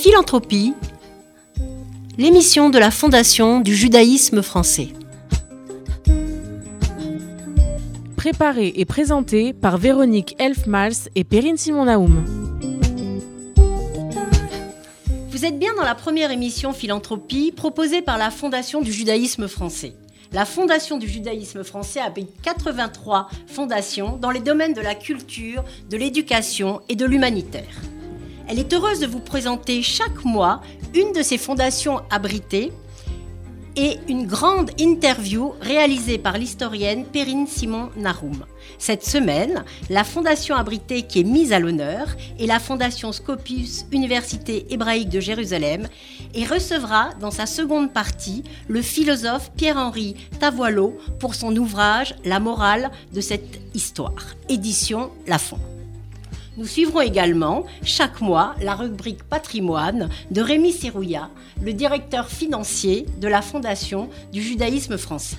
[0.00, 0.74] Philanthropie,
[2.18, 4.90] l'émission de la Fondation du judaïsme français.
[8.14, 12.24] Préparée et présentée par Véronique Elfmals et Perrine Simon-Naoum.
[15.30, 19.94] Vous êtes bien dans la première émission Philanthropie proposée par la Fondation du judaïsme français.
[20.30, 22.12] La Fondation du judaïsme français a
[22.44, 27.82] 83 fondations dans les domaines de la culture, de l'éducation et de l'humanitaire.
[28.48, 30.62] Elle est heureuse de vous présenter chaque mois
[30.94, 32.72] une de ces fondations abritées
[33.76, 38.44] et une grande interview réalisée par l'historienne Perrine Simon Naroum.
[38.78, 42.08] Cette semaine, la fondation abritée qui est mise à l'honneur
[42.40, 45.86] est la fondation Scopus Université hébraïque de Jérusalem
[46.34, 52.90] et recevra dans sa seconde partie le philosophe Pierre-Henri Tavoileau pour son ouvrage La morale
[53.12, 55.60] de cette histoire, édition Lafond.
[56.58, 61.30] Nous suivrons également chaque mois la rubrique patrimoine de Rémi Serrouillat,
[61.62, 65.36] le directeur financier de la Fondation du judaïsme français.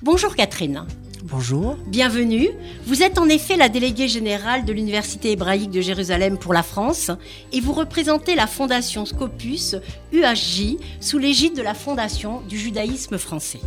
[0.00, 0.86] Bonjour Catherine.
[1.22, 1.76] Bonjour.
[1.86, 2.48] Bienvenue.
[2.86, 7.10] Vous êtes en effet la déléguée générale de l'Université hébraïque de Jérusalem pour la France
[7.52, 9.76] et vous représentez la Fondation Scopus
[10.12, 13.60] UHJ sous l'égide de la Fondation du judaïsme français.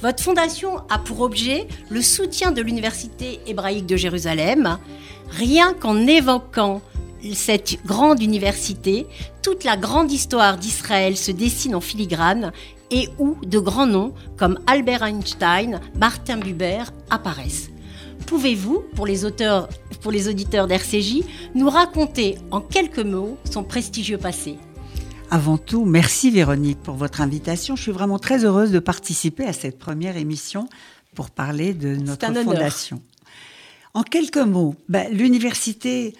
[0.00, 4.78] Votre fondation a pour objet le soutien de l'Université hébraïque de Jérusalem,
[5.30, 6.80] Rien qu'en évoquant
[7.34, 9.06] cette grande université,
[9.42, 12.52] toute la grande histoire d'Israël se dessine en filigrane
[12.90, 17.70] et où de grands noms comme Albert Einstein, Martin Buber apparaissent.
[18.26, 19.20] Pouvez-vous, pour les
[20.00, 21.22] pour les auditeurs d'RCJ,
[21.54, 24.56] nous raconter en quelques mots son prestigieux passé?
[25.30, 27.76] Avant tout, merci Véronique pour votre invitation.
[27.76, 30.68] Je suis vraiment très heureuse de participer à cette première émission
[31.14, 33.02] pour parler de notre fondation.
[33.94, 36.14] En quelques mots, ben, l'université,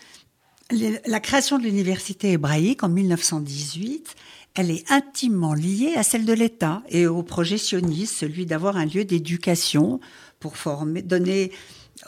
[0.70, 4.14] la création de l'université hébraïque en 1918,
[4.54, 8.86] elle est intimement liée à celle de l'État et au projet sioniste, celui d'avoir un
[8.86, 10.00] lieu d'éducation
[10.40, 11.52] pour former, donner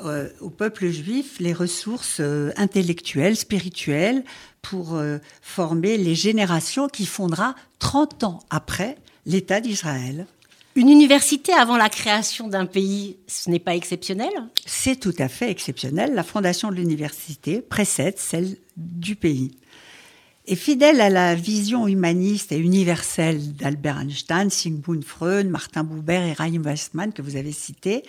[0.05, 4.23] euh, au peuple juif les ressources euh, intellectuelles, spirituelles,
[4.61, 10.27] pour euh, former les générations qui fondera 30 ans après l'État d'Israël.
[10.75, 14.31] Une université avant la création d'un pays, ce n'est pas exceptionnel?
[14.67, 16.15] C'est tout à fait exceptionnel.
[16.15, 19.59] La fondation de l'université précède celle du pays.
[20.47, 26.35] Et fidèle à la vision humaniste et universelle d'Albert Einstein, Sigmund Freud, Martin Buber et
[26.35, 28.03] Chaim Weizmann que vous avez cités,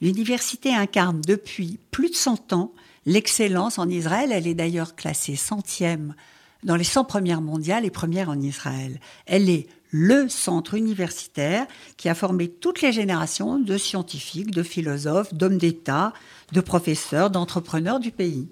[0.00, 2.72] l'université incarne depuis plus de 100 ans
[3.06, 4.32] l'excellence en Israël.
[4.32, 6.14] Elle est d'ailleurs classée centième
[6.62, 9.00] dans les 100 premières mondiales et première en Israël.
[9.26, 11.66] Elle est le centre universitaire
[11.96, 16.12] qui a formé toutes les générations de scientifiques, de philosophes, d'hommes d'État,
[16.52, 18.48] de professeurs, d'entrepreneurs du pays.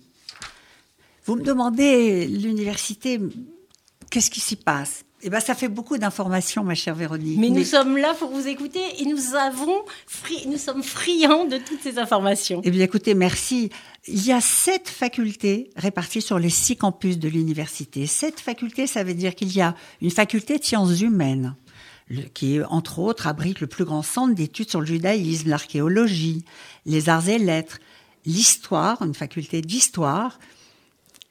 [1.25, 3.21] Vous me demandez, l'université,
[4.11, 5.06] qu'est-ce qui s'y passe?
[5.22, 7.38] Eh ben, ça fait beaucoup d'informations, ma chère Véronique.
[7.38, 9.82] Mais, nous sommes là pour vous écouter et nous avons,
[10.47, 12.60] nous sommes friands de toutes ces informations.
[12.65, 13.71] Eh bien, écoutez, merci.
[14.06, 18.06] Il y a sept facultés réparties sur les six campus de l'université.
[18.06, 21.56] Sept facultés, ça veut dire qu'il y a une faculté de sciences humaines,
[22.34, 26.44] qui, entre autres, abrite le plus grand centre d'études sur le judaïsme, l'archéologie,
[26.84, 27.78] les arts et lettres,
[28.27, 30.38] l'histoire, une faculté d'histoire,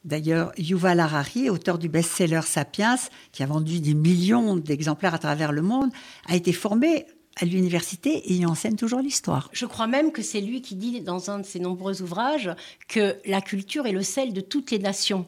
[0.05, 2.95] D'ailleurs, Yuval Harari, auteur du best-seller Sapiens,
[3.31, 5.89] qui a vendu des millions d'exemplaires à travers le monde,
[6.27, 7.07] a été formé
[7.37, 9.49] à l'université et il enseigne toujours l'histoire.
[9.51, 12.51] Je crois même que c'est lui qui dit dans un de ses nombreux ouvrages
[12.87, 15.25] que la culture est le sel de toutes les nations.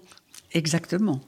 [0.53, 1.21] Exactement.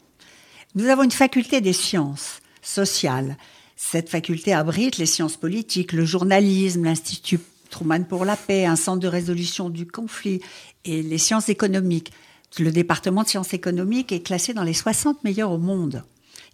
[0.76, 3.36] Nous avons une faculté des sciences sociales.
[3.76, 7.40] Cette faculté abrite les sciences politiques, le journalisme, l'Institut
[7.72, 10.40] Truman pour la paix, un centre de résolution du conflit
[10.86, 12.12] et les sciences économiques.
[12.58, 16.04] Le département de sciences économiques est classé dans les 60 meilleurs au monde.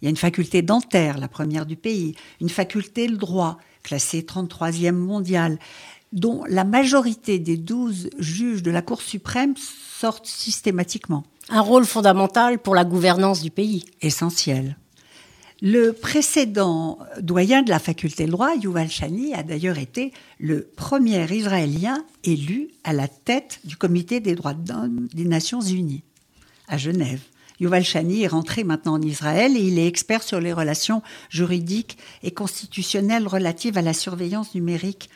[0.00, 4.20] Il y a une faculté dentaire, la première du pays, une faculté de droit, classée
[4.20, 5.58] 33e mondiale,
[6.12, 11.24] dont la majorité des 12 juges de la Cour suprême sortent systématiquement.
[11.48, 13.84] Un rôle fondamental pour la gouvernance du pays.
[14.02, 14.76] Essentiel.
[15.62, 21.26] Le précédent doyen de la faculté de droit, Yuval Shani, a d'ailleurs été le premier
[21.34, 26.02] Israélien élu à la tête du comité des droits de l'homme des Nations Unies
[26.68, 27.22] à Genève.
[27.58, 31.96] Yuval Shani est rentré maintenant en Israël et il est expert sur les relations juridiques
[32.22, 35.08] et constitutionnelles relatives à la surveillance numérique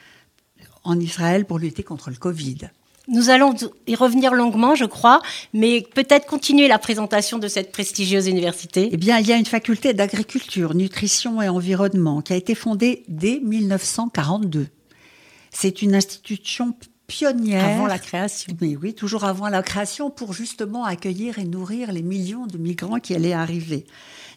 [0.84, 2.70] en Israël pour lutter contre le Covid.
[3.08, 3.54] Nous allons
[3.86, 5.20] y revenir longuement, je crois,
[5.52, 8.88] mais peut-être continuer la présentation de cette prestigieuse université.
[8.92, 13.02] Eh bien, il y a une faculté d'agriculture, nutrition et environnement qui a été fondée
[13.08, 14.68] dès 1942.
[15.50, 16.74] C'est une institution
[17.10, 17.76] pionnière.
[17.76, 18.56] Avant la création.
[18.60, 23.00] Mais oui, toujours avant la création, pour justement accueillir et nourrir les millions de migrants
[23.00, 23.86] qui allaient arriver.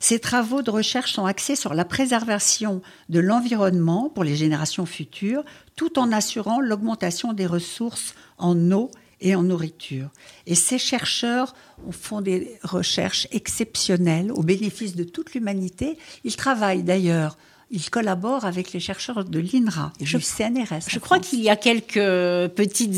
[0.04, 5.46] Ces travaux de recherche sont axés sur la préservation de l'environnement pour les générations futures,
[5.78, 8.92] tout en assurant l'augmentation des ressources en eau
[9.22, 10.10] et en nourriture.
[10.46, 11.56] Et ces chercheurs
[11.92, 15.98] font des recherches exceptionnelles au bénéfice de toute l'humanité.
[16.26, 17.38] Ils travaillent d'ailleurs
[17.74, 20.86] il collabore avec les chercheurs de l'INRA et du CNRS.
[20.88, 21.96] Je crois qu'il y a quelques
[22.54, 22.96] petites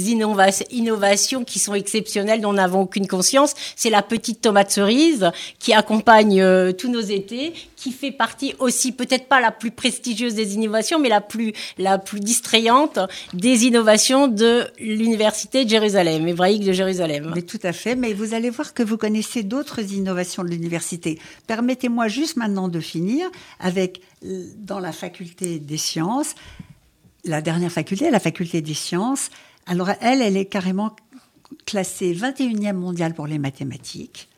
[0.70, 3.54] innovations qui sont exceptionnelles dont nous n'avons aucune conscience.
[3.78, 8.92] C'est la petite tomate cerise qui accompagne euh, tous nos étés, qui fait partie aussi
[8.92, 13.00] peut-être pas la plus prestigieuse des innovations, mais la plus la plus distrayante
[13.34, 17.32] des innovations de l'université de Jérusalem, hébraïque de Jérusalem.
[17.34, 17.96] Mais tout à fait.
[17.96, 21.18] Mais vous allez voir que vous connaissez d'autres innovations de l'université.
[21.48, 23.30] Permettez-moi juste maintenant de finir
[23.62, 24.02] avec
[24.58, 26.36] dans la faculté des sciences,
[27.24, 29.30] la dernière faculté, la faculté des sciences.
[29.66, 30.96] Alors elle, elle est carrément
[31.66, 34.30] classée 21e mondiale pour les mathématiques.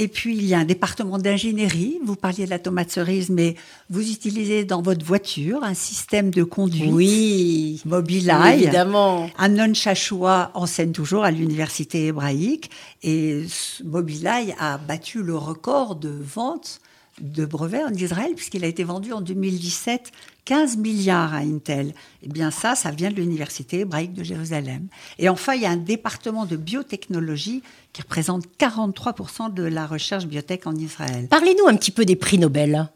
[0.00, 1.98] Et puis, il y a un département d'ingénierie.
[2.04, 3.56] Vous parliez de la tomate cerise, mais
[3.90, 6.92] vous utilisez dans votre voiture un système de conduite.
[6.92, 7.82] Oui.
[7.84, 8.62] Mobileye.
[8.62, 9.28] évidemment.
[9.36, 12.70] Amnon Chachoua enseigne toujours à l'université hébraïque.
[13.02, 13.42] Et
[13.84, 16.80] Mobileye a battu le record de vente
[17.20, 20.12] de brevets en Israël, puisqu'il a été vendu en 2017
[20.44, 21.92] 15 milliards à Intel.
[22.22, 24.86] Eh bien ça, ça vient de l'Université hébraïque de Jérusalem.
[25.18, 27.62] Et enfin, il y a un département de biotechnologie
[27.92, 31.28] qui représente 43% de la recherche biotech en Israël.
[31.28, 32.88] Parlez-nous un petit peu des prix Nobel.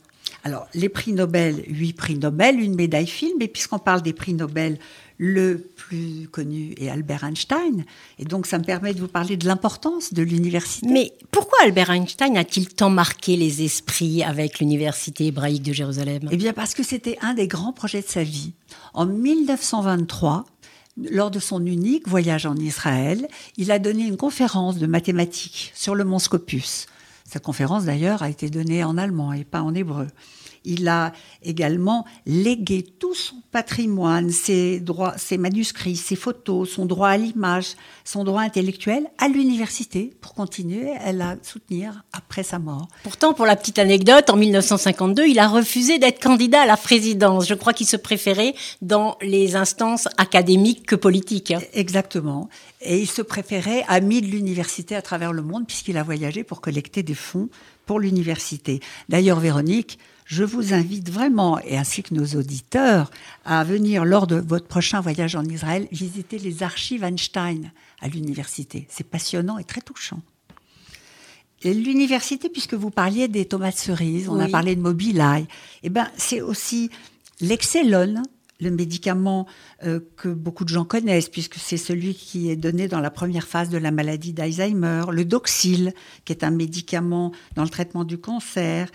[0.45, 4.35] Alors, les prix Nobel, huit prix Nobel, une médaille film, et puisqu'on parle des prix
[4.35, 4.79] Nobel,
[5.25, 7.85] le plus connu est Albert Einstein.
[8.19, 10.85] Et donc, ça me permet de vous parler de l'importance de l'université.
[10.89, 16.29] Mais pourquoi Albert Einstein a-t-il tant marqué les esprits avec l'université hébraïque de Jérusalem?
[16.33, 18.51] Eh bien, parce que c'était un des grands projets de sa vie.
[18.95, 20.45] En 1923,
[20.97, 25.95] lors de son unique voyage en Israël, il a donné une conférence de mathématiques sur
[25.95, 26.87] le mont Scopus.
[27.31, 30.09] Cette conférence, d'ailleurs, a été donnée en allemand et pas en hébreu.
[30.65, 31.13] Il a
[31.43, 37.75] également légué tout son patrimoine, ses droits, ses manuscrits, ses photos, son droit à l'image,
[38.05, 42.89] son droit intellectuel à l'université pour continuer à la soutenir après sa mort.
[43.03, 47.49] Pourtant, pour la petite anecdote, en 1952, il a refusé d'être candidat à la présidence.
[47.49, 51.55] Je crois qu'il se préférait dans les instances académiques que politiques.
[51.73, 52.49] Exactement.
[52.81, 56.61] Et il se préférait ami de l'université à travers le monde puisqu'il a voyagé pour
[56.61, 57.49] collecter des fonds
[57.87, 58.81] pour l'université.
[59.09, 59.99] D'ailleurs, Véronique,
[60.33, 63.11] je vous invite vraiment, et ainsi que nos auditeurs,
[63.45, 67.71] à venir lors de votre prochain voyage en Israël visiter les archives Einstein
[68.01, 68.87] à l'université.
[68.89, 70.23] C'est passionnant et très touchant.
[71.65, 75.47] L'université, puisque vous parliez des tomates cerises, on a parlé de Mobileye,
[75.83, 76.89] eh ben, c'est aussi
[77.43, 78.23] l'excellone,
[78.59, 79.47] le médicament
[79.85, 83.47] euh, que beaucoup de gens connaissent, puisque c'est celui qui est donné dans la première
[83.47, 85.93] phase de la maladie d'Alzheimer, le Doxil,
[86.25, 88.89] qui est un médicament dans le traitement du cancer,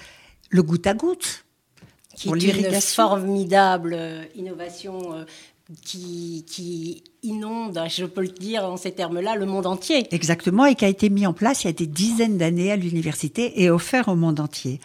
[0.49, 1.45] le goutte à goutte.
[2.15, 5.25] Qui est une formidable euh, innovation euh,
[5.83, 10.07] qui, qui, inonde, je peux le dire en ces termes-là, le monde entier.
[10.11, 12.75] Exactement, et qui a été mis en place il y a des dizaines d'années à
[12.75, 14.79] l'université et offert au monde entier.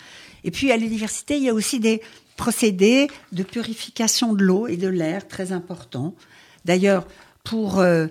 [0.44, 2.02] Et puis à l'université, il y a aussi des
[2.36, 6.14] procédés de purification de l'eau et de l'air très importants.
[6.64, 7.06] D'ailleurs,
[7.44, 8.08] pour euh,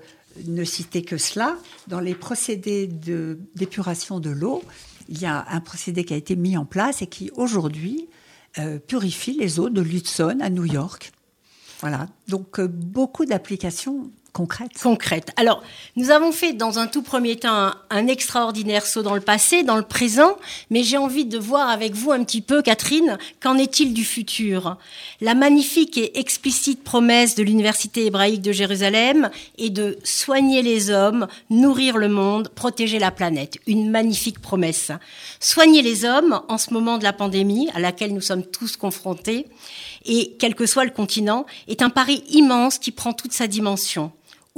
[0.47, 1.57] ne citer que cela,
[1.87, 4.63] dans les procédés d'épuration de l'eau,
[5.09, 8.07] il y a un procédé qui a été mis en place et qui aujourd'hui
[8.57, 11.11] euh, purifie les eaux de l'Hudson à New York.
[11.81, 14.71] Voilà, donc euh, beaucoup d'applications concrètes.
[14.81, 15.31] Concrètes.
[15.35, 15.61] Alors,
[15.95, 19.75] nous avons fait dans un tout premier temps un, extraordinaire saut dans le passé, dans
[19.75, 20.37] le présent,
[20.69, 24.77] mais j'ai envie de voir avec vous un petit peu, Catherine, qu'en est-il du futur?
[25.19, 31.27] La magnifique et explicite promesse de l'Université hébraïque de Jérusalem est de soigner les hommes,
[31.49, 33.57] nourrir le monde, protéger la planète.
[33.67, 34.91] Une magnifique promesse.
[35.39, 39.47] Soigner les hommes en ce moment de la pandémie à laquelle nous sommes tous confrontés,
[40.05, 44.11] et quel que soit le continent, est un pari immense qui prend toute sa dimension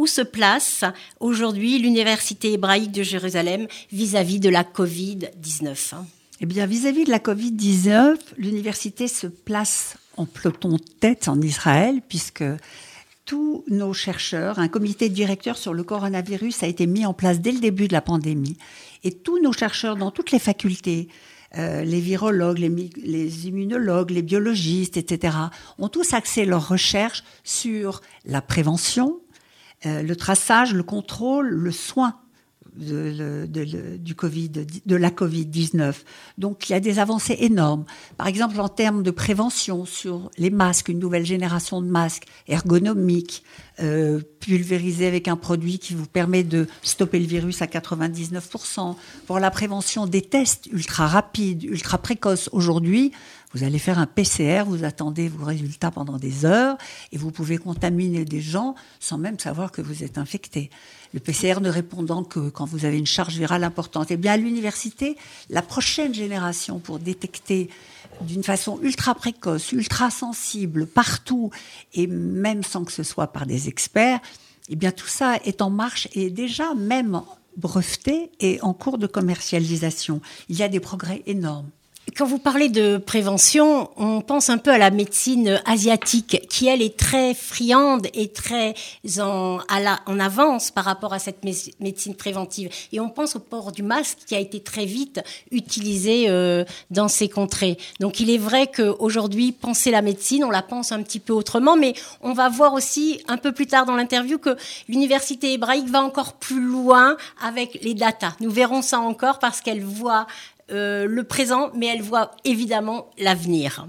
[0.03, 0.83] où se place
[1.21, 5.95] aujourd'hui l'Université hébraïque de Jérusalem vis-à-vis de la Covid-19
[6.41, 12.43] Eh bien, vis-à-vis de la Covid-19, l'université se place en peloton tête en Israël, puisque
[13.23, 17.39] tous nos chercheurs, un comité de directeurs sur le coronavirus a été mis en place
[17.39, 18.57] dès le début de la pandémie,
[19.05, 21.07] et tous nos chercheurs dans toutes les facultés,
[21.57, 25.37] euh, les virologues, les, les, immunologues, les biologistes, etc.,
[25.79, 29.21] ont tous axé leurs recherches sur la prévention,
[29.85, 32.15] le traçage, le contrôle, le soin
[32.75, 34.49] de, COVID,
[34.85, 35.93] de la Covid-19.
[36.37, 37.85] Donc il y a des avancées énormes.
[38.17, 43.43] Par exemple, en termes de prévention sur les masques, une nouvelle génération de masques ergonomiques,
[43.79, 48.95] euh, pulvérisés avec un produit qui vous permet de stopper le virus à 99%.
[49.25, 52.49] Pour la prévention des tests ultra rapides, ultra précoces.
[52.51, 53.11] Aujourd'hui,
[53.53, 56.77] vous allez faire un PCR, vous attendez vos résultats pendant des heures
[57.11, 60.69] et vous pouvez contaminer des gens sans même savoir que vous êtes infecté.
[61.13, 64.09] Le PCR ne répondant que quand vous avez une charge virale importante.
[64.09, 65.17] Eh bien, à l'université,
[65.49, 67.69] la prochaine génération pour détecter
[68.21, 71.51] d'une façon ultra précoce, ultra sensible, partout,
[71.93, 74.19] et même sans que ce soit par des experts,
[74.69, 77.21] eh bien, tout ça est en marche et déjà même
[77.57, 80.21] breveté et en cours de commercialisation.
[80.49, 81.69] Il y a des progrès énormes.
[82.17, 86.81] Quand vous parlez de prévention, on pense un peu à la médecine asiatique, qui elle
[86.81, 88.75] est très friande et très
[89.19, 89.59] en,
[90.19, 91.43] avance par rapport à cette
[91.79, 92.69] médecine préventive.
[92.91, 97.07] Et on pense au port du masque qui a été très vite utilisé euh, dans
[97.07, 97.77] ces contrées.
[97.99, 101.77] Donc il est vrai qu'aujourd'hui, penser la médecine, on la pense un petit peu autrement,
[101.77, 104.55] mais on va voir aussi un peu plus tard dans l'interview que
[104.87, 108.35] l'université hébraïque va encore plus loin avec les datas.
[108.39, 110.27] Nous verrons ça encore parce qu'elle voit
[110.71, 113.87] euh, le présent, mais elle voit évidemment l'avenir.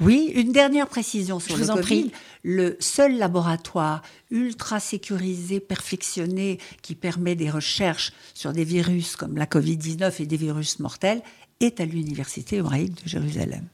[0.00, 2.10] Oui, une dernière précision sur le Covid.
[2.42, 9.46] Le seul laboratoire ultra sécurisé, perfectionné, qui permet des recherches sur des virus comme la
[9.46, 11.22] Covid-19 et des virus mortels
[11.60, 13.64] est à l'Université hébraïque de Jérusalem.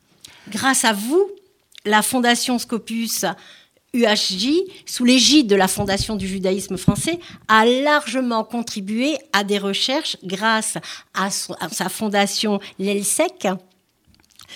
[0.48, 1.28] Grâce à vous,
[1.84, 3.24] la Fondation Scopus
[3.94, 7.18] UHJ, sous l'égide de la Fondation du judaïsme français,
[7.48, 10.78] a largement contribué à des recherches grâce
[11.12, 13.48] à, sa fondation l'ELSEC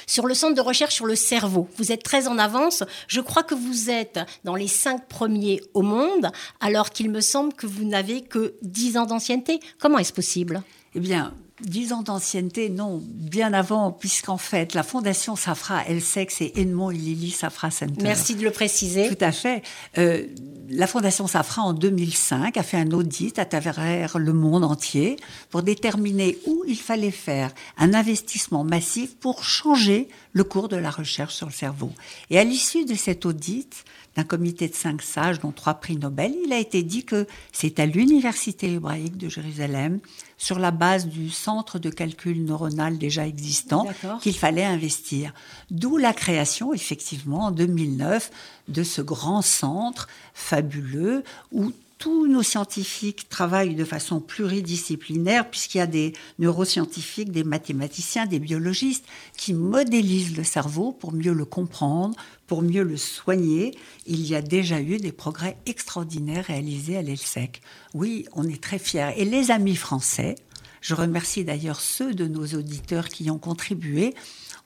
[0.07, 1.69] sur le centre de recherche sur le cerveau.
[1.76, 2.83] Vous êtes très en avance.
[3.09, 7.52] Je crois que vous êtes dans les cinq premiers au monde, alors qu'il me semble
[7.55, 9.61] que vous n'avez que dix ans d'ancienneté.
[9.78, 10.62] Comment est-ce possible?
[10.95, 16.52] Eh bien, Dix ans d'ancienneté, non, bien avant, puisqu'en fait, la fondation Safra, Elsec, c'est
[16.54, 18.02] Edmond et Lily Safra Center.
[18.02, 19.08] Merci de le préciser.
[19.08, 19.62] Tout à fait.
[19.96, 20.26] Euh,
[20.68, 25.16] la fondation Safra, en 2005, a fait un audit à travers le monde entier
[25.48, 30.90] pour déterminer où il fallait faire un investissement massif pour changer le cours de la
[30.90, 31.90] recherche sur le cerveau.
[32.28, 33.84] Et à l'issue de cet audit,
[34.16, 37.78] d'un comité de cinq sages, dont trois prix Nobel, il a été dit que c'est
[37.78, 40.00] à l'Université hébraïque de Jérusalem,
[40.38, 43.87] sur la base du centre de calcul neuronal déjà existant,
[44.23, 45.32] qu'il fallait investir.
[45.70, 48.30] D'où la création, effectivement, en 2009,
[48.68, 55.81] de ce grand centre fabuleux où tous nos scientifiques travaillent de façon pluridisciplinaire, puisqu'il y
[55.81, 62.15] a des neuroscientifiques, des mathématiciens, des biologistes qui modélisent le cerveau pour mieux le comprendre,
[62.47, 63.76] pour mieux le soigner.
[64.07, 67.62] Il y a déjà eu des progrès extraordinaires réalisés à l'ELSEC.
[67.95, 69.12] Oui, on est très fiers.
[69.17, 70.35] Et les amis français,
[70.83, 74.15] je remercie d'ailleurs ceux de nos auditeurs qui ont contribué,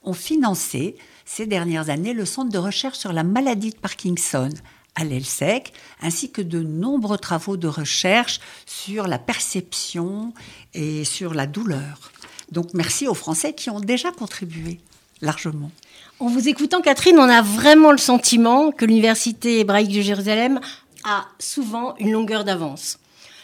[0.03, 0.95] ont financé
[1.25, 4.49] ces dernières années le centre de recherche sur la maladie de Parkinson
[4.95, 10.33] à l'ELSEC, ainsi que de nombreux travaux de recherche sur la perception
[10.73, 12.11] et sur la douleur.
[12.51, 14.79] Donc merci aux Français qui ont déjà contribué
[15.21, 15.71] largement.
[16.19, 20.59] En vous écoutant, Catherine, on a vraiment le sentiment que l'Université hébraïque de Jérusalem
[21.03, 22.99] a souvent une longueur d'avance.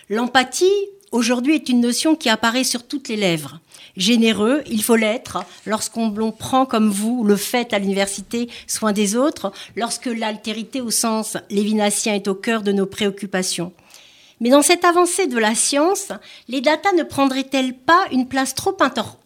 [0.09, 0.71] L'empathie,
[1.11, 3.59] aujourd'hui, est une notion qui apparaît sur toutes les lèvres
[3.97, 9.51] généreux, il faut l'être lorsqu'on prend comme vous le fait à l'université soin des autres,
[9.75, 13.73] lorsque l'altérité au sens lévinassien est au cœur de nos préoccupations.
[14.39, 16.11] Mais dans cette avancée de la science,
[16.47, 18.77] les datas ne prendraient-elles pas une place trop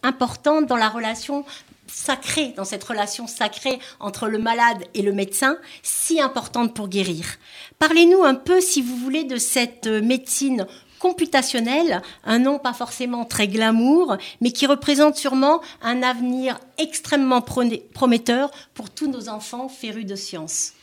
[0.02, 1.44] importante dans la relation
[1.86, 7.26] sacrée, dans cette relation sacrée entre le malade et le médecin, si importante pour guérir?
[7.78, 10.66] Parlez-nous un peu, si vous voulez, de cette médecine
[11.02, 18.52] computationnel, un nom pas forcément très glamour, mais qui représente sûrement un avenir extrêmement prometteur
[18.72, 20.74] pour tous nos enfants férus de science.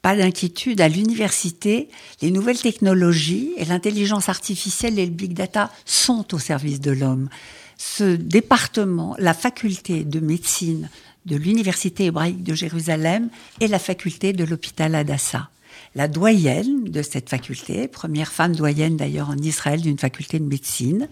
[0.00, 1.90] Pas d'inquiétude, à l'université,
[2.22, 7.28] les nouvelles technologies et l'intelligence artificielle et le big data sont au service de l'homme.
[7.76, 10.88] Ce département, la faculté de médecine
[11.26, 13.28] de l'Université hébraïque de Jérusalem
[13.60, 15.50] et la faculté de l'hôpital Adassa
[15.94, 21.08] la doyenne de cette faculté, première femme doyenne d'ailleurs en Israël d'une faculté de médecine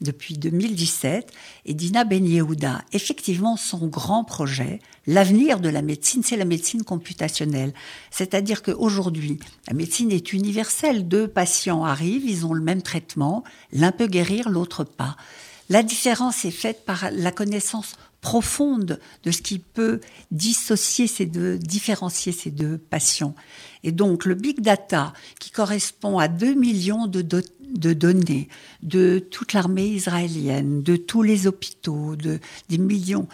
[0.00, 1.32] depuis 2017,
[1.66, 2.82] et Dina Ben Yehuda.
[2.92, 7.74] Effectivement, son grand projet, l'avenir de la médecine, c'est la médecine computationnelle.
[8.10, 11.06] C'est-à-dire qu'aujourd'hui, la médecine est universelle.
[11.06, 15.16] Deux patients arrivent, ils ont le même traitement, l'un peut guérir, l'autre pas.
[15.68, 20.00] La différence est faite par la connaissance profonde de ce qui peut
[20.30, 23.34] dissocier ces deux, différencier ces deux passions.
[23.82, 28.48] Et donc le big data, qui correspond à 2 millions de, de données
[28.82, 33.26] de toute l'armée israélienne, de tous les hôpitaux, de des millions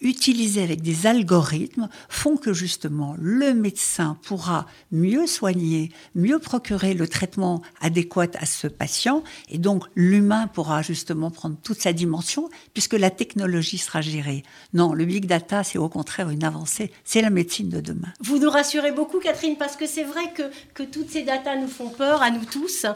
[0.00, 7.08] utilisés avec des algorithmes font que justement le médecin pourra mieux soigner, mieux procurer le
[7.08, 12.94] traitement adéquat à ce patient et donc l'humain pourra justement prendre toute sa dimension puisque
[12.94, 14.44] la technologie sera gérée.
[14.72, 18.08] Non, le big data c'est au contraire une avancée, c'est la médecine de demain.
[18.20, 20.42] Vous nous rassurez beaucoup Catherine parce que c'est vrai que,
[20.74, 22.86] que toutes ces datas nous font peur à nous tous.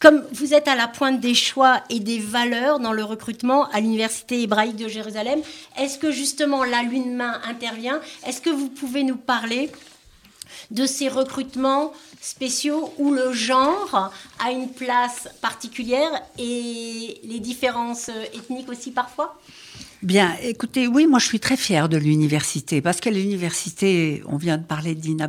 [0.00, 3.80] Comme vous êtes à la pointe des choix et des valeurs dans le recrutement à
[3.80, 5.40] l'université hébraïque de Jérusalem,
[5.78, 8.00] est-ce que justement la lune main intervient.
[8.26, 9.70] Est-ce que vous pouvez nous parler
[10.70, 18.68] de ces recrutements spéciaux où le genre a une place particulière et les différences ethniques
[18.68, 19.38] aussi parfois?
[20.02, 24.58] Bien, écoutez, oui, moi je suis très fière de l'université parce que l'université, on vient
[24.58, 25.28] de parler d'Ina.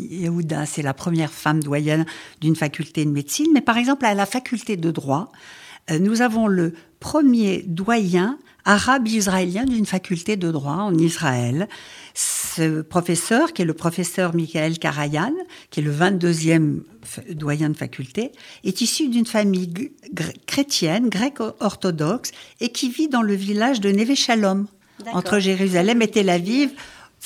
[0.00, 2.04] Yehuda, c'est la première femme doyenne
[2.40, 6.46] d'une faculté de médecine, mais par exemple à la faculté de droit, euh, nous avons
[6.46, 11.68] le premier doyen arabe-israélien d'une faculté de droit en Israël.
[12.14, 15.34] Ce professeur, qui est le professeur Michael Karayan,
[15.70, 16.80] qui est le 22e
[17.30, 18.32] doyen de faculté,
[18.64, 19.70] est issu d'une famille
[20.46, 24.66] chrétienne, grecque-orthodoxe, et qui vit dans le village de Neve Shalom,
[25.12, 26.70] entre Jérusalem et Tel Aviv.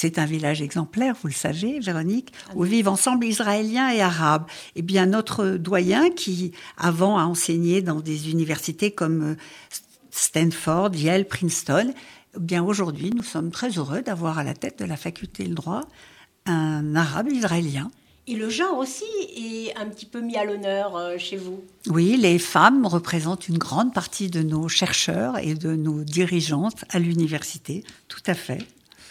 [0.01, 4.47] C'est un village exemplaire, vous le savez, Véronique, où vivent ensemble Israéliens et Arabes.
[4.77, 9.35] Eh bien, notre doyen, qui avant a enseigné dans des universités comme
[10.13, 11.93] Stanford, Yale, Princeton.
[12.37, 15.55] Eh bien aujourd'hui, nous sommes très heureux d'avoir à la tête de la faculté de
[15.55, 15.81] droit
[16.47, 17.91] un arabe israélien.
[18.29, 19.03] Et le genre aussi
[19.37, 21.61] est un petit peu mis à l'honneur euh, chez vous.
[21.89, 27.01] Oui, les femmes représentent une grande partie de nos chercheurs et de nos dirigeantes à
[27.01, 28.65] l'université, tout à fait.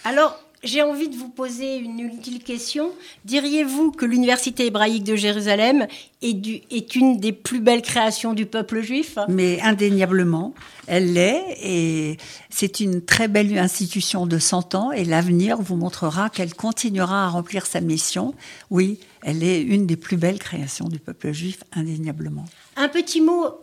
[0.06, 2.92] Alors, j'ai envie de vous poser une utile question.
[3.26, 5.88] Diriez-vous que l'Université hébraïque de Jérusalem
[6.22, 9.18] est, une des plus belles créations du peuple juif?
[9.28, 10.54] Mais indéniablement,
[10.88, 12.18] elle l'est et
[12.50, 17.30] c'est une très belle institution de 100 ans et l'avenir vous montrera qu'elle continuera à
[17.30, 18.34] remplir sa mission.
[18.72, 22.46] Oui, elle est une des plus belles créations du peuple juif, indéniablement.
[22.76, 23.62] Un petit mot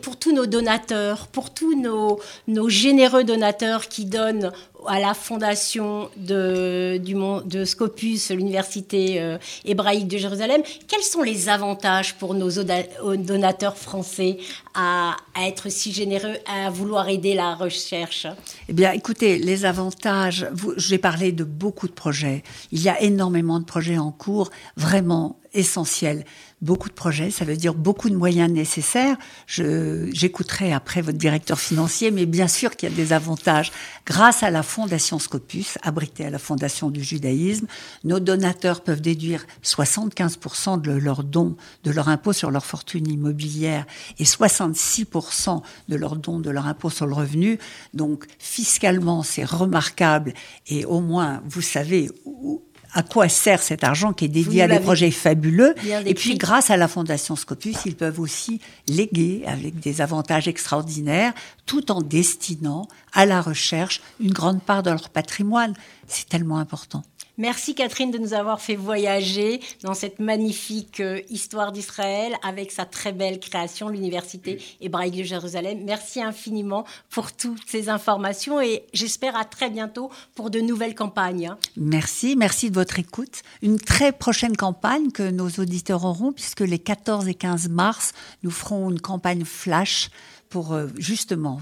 [0.00, 4.52] pour, tous nos donateurs, pour tous nos, généreux donateurs qui donnent
[4.86, 12.34] à la fondation de Scopus, l'université euh, hébraïque de Jérusalem, quels sont les avantages pour
[12.34, 14.38] nos donateurs français
[14.74, 18.26] à, à, être si généreux, à vouloir aider la recherche?
[18.68, 22.42] Eh bien, écoutez, les avantages, j'ai parlé de beaucoup de projets.
[22.70, 26.24] Il y a énormément de projets en cours, vraiment essentiels
[26.62, 29.16] beaucoup de projets, ça veut dire beaucoup de moyens nécessaires.
[29.46, 33.72] J'écouterai après votre directeur financier, mais bien sûr qu'il y a des avantages.
[34.06, 37.66] Grâce à la Fondation Scopus, abritée à la Fondation du judaïsme,
[38.04, 43.86] nos donateurs peuvent déduire 75% de leurs dons, de leur impôt sur leur fortune immobilière
[44.18, 47.58] et 66% de leurs dons de leur impôt sur le revenu.
[47.94, 50.34] Donc fiscalement, c'est remarquable
[50.66, 54.68] et au moins, vous savez où, à quoi sert cet argent qui est dédié à
[54.68, 55.74] des projets fabuleux.
[56.06, 61.32] Et puis, grâce à la Fondation Scopus, ils peuvent aussi léguer avec des avantages extraordinaires,
[61.66, 65.74] tout en destinant à la recherche une grande part de leur patrimoine.
[66.06, 67.02] C'est tellement important.
[67.40, 72.84] Merci Catherine de nous avoir fait voyager dans cette magnifique euh, histoire d'Israël avec sa
[72.84, 75.82] très belle création, l'Université hébraïque de Jérusalem.
[75.86, 81.54] Merci infiniment pour toutes ces informations et j'espère à très bientôt pour de nouvelles campagnes.
[81.78, 83.40] Merci, merci de votre écoute.
[83.62, 88.50] Une très prochaine campagne que nos auditeurs auront puisque les 14 et 15 mars, nous
[88.50, 90.10] ferons une campagne flash
[90.50, 91.60] pour euh, justement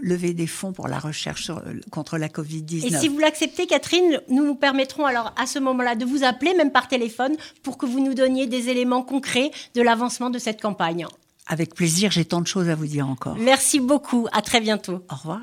[0.00, 1.50] lever des fonds pour la recherche
[1.90, 2.86] contre la Covid-19.
[2.86, 6.54] Et si vous l'acceptez, Catherine, nous nous permettrons alors à ce moment-là de vous appeler,
[6.54, 10.60] même par téléphone, pour que vous nous donniez des éléments concrets de l'avancement de cette
[10.60, 11.06] campagne.
[11.46, 13.36] Avec plaisir, j'ai tant de choses à vous dire encore.
[13.38, 15.02] Merci beaucoup, à très bientôt.
[15.10, 15.40] Au revoir.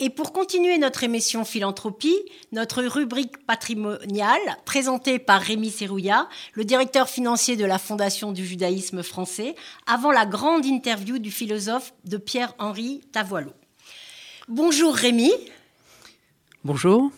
[0.00, 2.16] Et pour continuer notre émission Philanthropie,
[2.52, 9.02] notre rubrique patrimoniale, présentée par Rémi Serrouillat, le directeur financier de la Fondation du judaïsme
[9.02, 9.56] français,
[9.88, 13.54] avant la grande interview du philosophe de Pierre-Henri Tavoilot.
[14.46, 15.32] Bonjour Rémi.
[16.62, 17.10] Bonjour.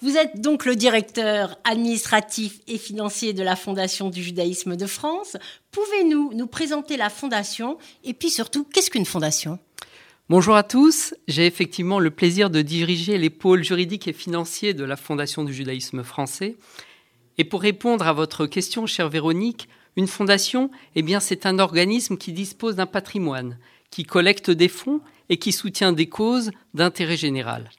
[0.00, 5.36] Vous êtes donc le directeur administratif et financier de la Fondation du judaïsme de France.
[5.72, 9.58] Pouvez-nous nous présenter la fondation et puis surtout, qu'est-ce qu'une fondation?
[10.30, 11.14] Bonjour à tous.
[11.26, 15.54] J'ai effectivement le plaisir de diriger les pôles juridiques et financiers de la Fondation du
[15.54, 16.58] judaïsme français.
[17.38, 22.18] Et pour répondre à votre question, chère Véronique, une fondation, eh bien, c'est un organisme
[22.18, 23.56] qui dispose d'un patrimoine,
[23.90, 27.70] qui collecte des fonds et qui soutient des causes d'intérêt général.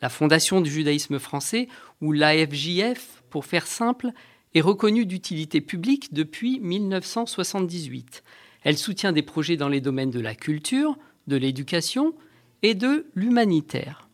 [0.00, 1.68] La Fondation du judaïsme français,
[2.00, 4.10] ou l'AFJF pour faire simple,
[4.56, 8.24] est reconnue d'utilité publique depuis 1978.
[8.64, 12.14] Elle soutient des projets dans les domaines de la culture, de l'éducation
[12.62, 14.08] et de l'humanitaire.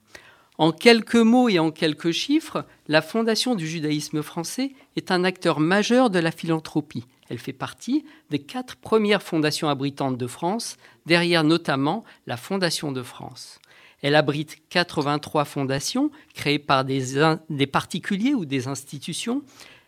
[0.58, 5.60] En quelques mots et en quelques chiffres, la Fondation du judaïsme français est un acteur
[5.60, 7.04] majeur de la philanthropie.
[7.28, 13.02] Elle fait partie des quatre premières fondations abritantes de France, derrière notamment la Fondation de
[13.02, 13.60] France.
[14.02, 19.42] Elle abrite 83 fondations créées par des, particuliers ou des institutions.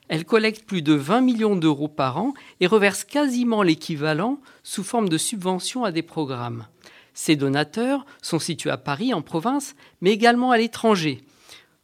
[0.09, 5.09] Elle collecte plus de 20 millions d'euros par an et reverse quasiment l'équivalent sous forme
[5.09, 6.67] de subventions à des programmes.
[7.23, 11.23] Ces donateurs sont situés à Paris, en province, mais également à l'étranger,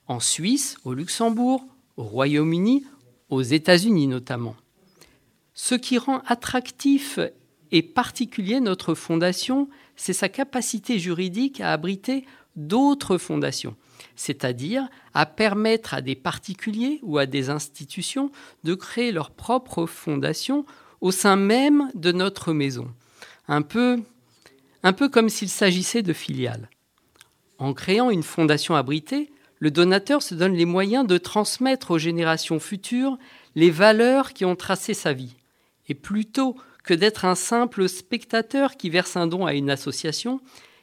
[0.06, 1.62] en Suisse, au Luxembourg,
[1.98, 2.86] au Royaume-Uni,
[3.28, 4.56] aux États-Unis notamment.
[5.52, 7.18] Ce qui rend attractif
[7.70, 12.24] et particulier notre fondation, c'est sa capacité juridique à abriter
[12.56, 13.76] d'autres fondations,
[14.14, 18.30] c'est-à-dire à permettre à des particuliers ou à des institutions
[18.64, 20.64] de créer leur propre fondation
[21.02, 22.90] au sein même de notre maison.
[23.48, 24.00] Un peu,
[24.86, 26.70] un peu comme s'il s'agissait de filiales.
[27.58, 32.60] En créant une fondation abritée, le donateur se donne les moyens de transmettre aux générations
[32.60, 33.18] futures
[33.56, 35.34] les valeurs qui ont tracé sa vie.
[35.88, 40.40] Et plutôt que d'être un simple spectateur qui verse un don à une association,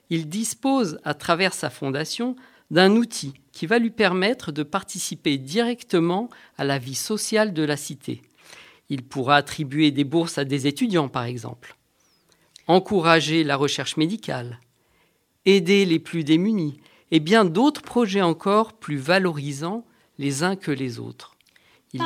[0.10, 2.36] il dispose, à travers sa fondation,
[2.72, 7.78] d'un outil qui va lui permettre de participer directement à la vie sociale de la
[7.78, 8.22] cité.
[8.90, 11.78] Il pourra attribuer des bourses à des étudiants, par exemple,
[12.68, 14.60] encourager la recherche médicale,
[15.46, 16.80] aider les plus démunis,
[17.12, 19.86] et bien d'autres projets encore plus valorisants
[20.18, 21.36] les uns que les autres.
[21.94, 22.02] Il,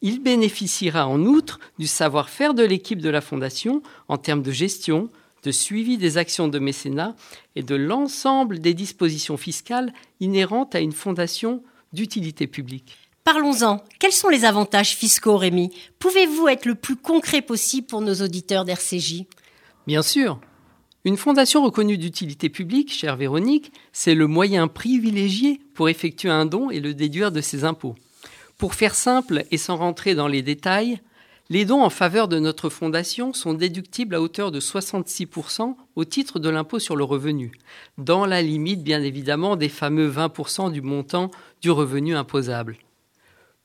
[0.00, 5.10] il bénéficiera en outre du savoir-faire de l'équipe de la Fondation en termes de gestion,
[5.42, 7.14] de suivi des actions de mécénat
[7.56, 13.03] et de l'ensemble des dispositions fiscales inhérentes à une fondation d'utilité publique.
[13.24, 13.82] Parlons-en.
[13.98, 15.70] Quels sont les avantages fiscaux, Rémi?
[15.98, 19.24] Pouvez-vous être le plus concret possible pour nos auditeurs d'RCJ
[19.86, 20.38] Bien sûr.
[21.06, 26.68] Une fondation reconnue d'utilité publique, chère Véronique, c'est le moyen privilégié pour effectuer un don
[26.68, 27.94] et le déduire de ses impôts.
[28.58, 31.00] Pour faire simple et sans rentrer dans les détails,
[31.48, 36.38] les dons en faveur de notre fondation sont déductibles à hauteur de 66% au titre
[36.38, 37.52] de l'impôt sur le revenu,
[37.96, 41.30] dans la limite bien évidemment des fameux 20% du montant
[41.62, 42.76] du revenu imposable.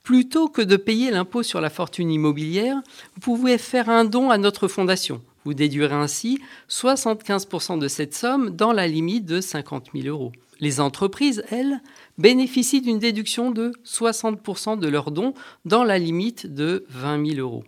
[0.09, 2.81] Plutôt que de payer l'impôt sur la fortune immobilière,
[3.13, 5.21] vous pouvez faire un don à notre fondation.
[5.45, 10.31] Vous déduirez ainsi 75% de cette somme dans la limite de 50 000 euros.
[10.59, 11.79] Les entreprises, elles,
[12.17, 17.63] bénéficient d'une déduction de 60% de leurs dons dans la limite de 20 000 euros.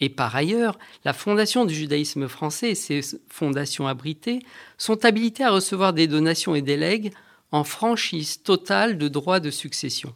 [0.00, 4.38] Et par ailleurs, la Fondation du judaïsme français et ses fondations abritées
[4.78, 7.12] sont habilitées à recevoir des donations et des legs
[7.50, 10.14] en franchise totale de droits de succession.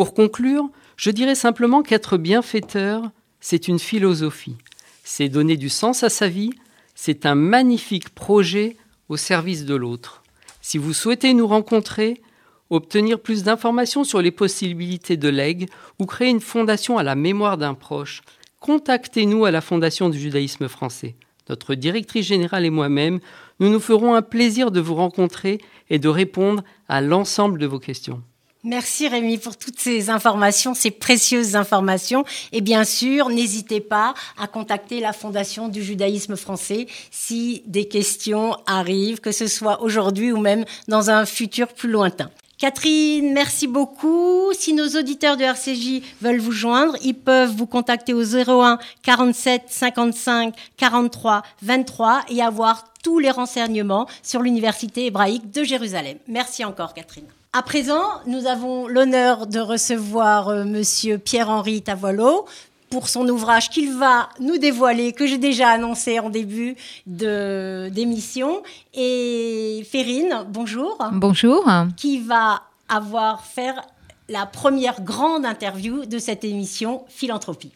[0.00, 4.56] Pour conclure, je dirais simplement qu'être bienfaiteur, c'est une philosophie.
[5.04, 6.54] C'est donner du sens à sa vie,
[6.94, 8.78] c'est un magnifique projet
[9.10, 10.22] au service de l'autre.
[10.62, 12.22] Si vous souhaitez nous rencontrer,
[12.70, 17.58] obtenir plus d'informations sur les possibilités de legs ou créer une fondation à la mémoire
[17.58, 18.22] d'un proche,
[18.58, 21.14] contactez-nous à la Fondation du judaïsme français.
[21.50, 23.20] Notre directrice générale et moi-même,
[23.58, 25.60] nous nous ferons un plaisir de vous rencontrer
[25.90, 28.22] et de répondre à l'ensemble de vos questions.
[28.62, 32.24] Merci Rémi pour toutes ces informations, ces précieuses informations.
[32.52, 38.58] Et bien sûr, n'hésitez pas à contacter la Fondation du judaïsme français si des questions
[38.66, 42.30] arrivent, que ce soit aujourd'hui ou même dans un futur plus lointain.
[42.58, 44.52] Catherine, merci beaucoup.
[44.52, 49.62] Si nos auditeurs de RCJ veulent vous joindre, ils peuvent vous contacter au 01 47
[49.68, 56.18] 55 43 23 et avoir tous les renseignements sur l'Université hébraïque de Jérusalem.
[56.28, 57.24] Merci encore, Catherine.
[57.52, 62.46] À présent, nous avons l'honneur de recevoir euh, Monsieur Pierre-Henri Tavoileau
[62.90, 68.62] pour son ouvrage qu'il va nous dévoiler, que j'ai déjà annoncé en début d'émission.
[68.94, 70.96] Et Férine, bonjour.
[71.10, 71.68] Bonjour.
[71.96, 73.82] Qui va avoir faire
[74.28, 77.72] la première grande interview de cette émission Philanthropie.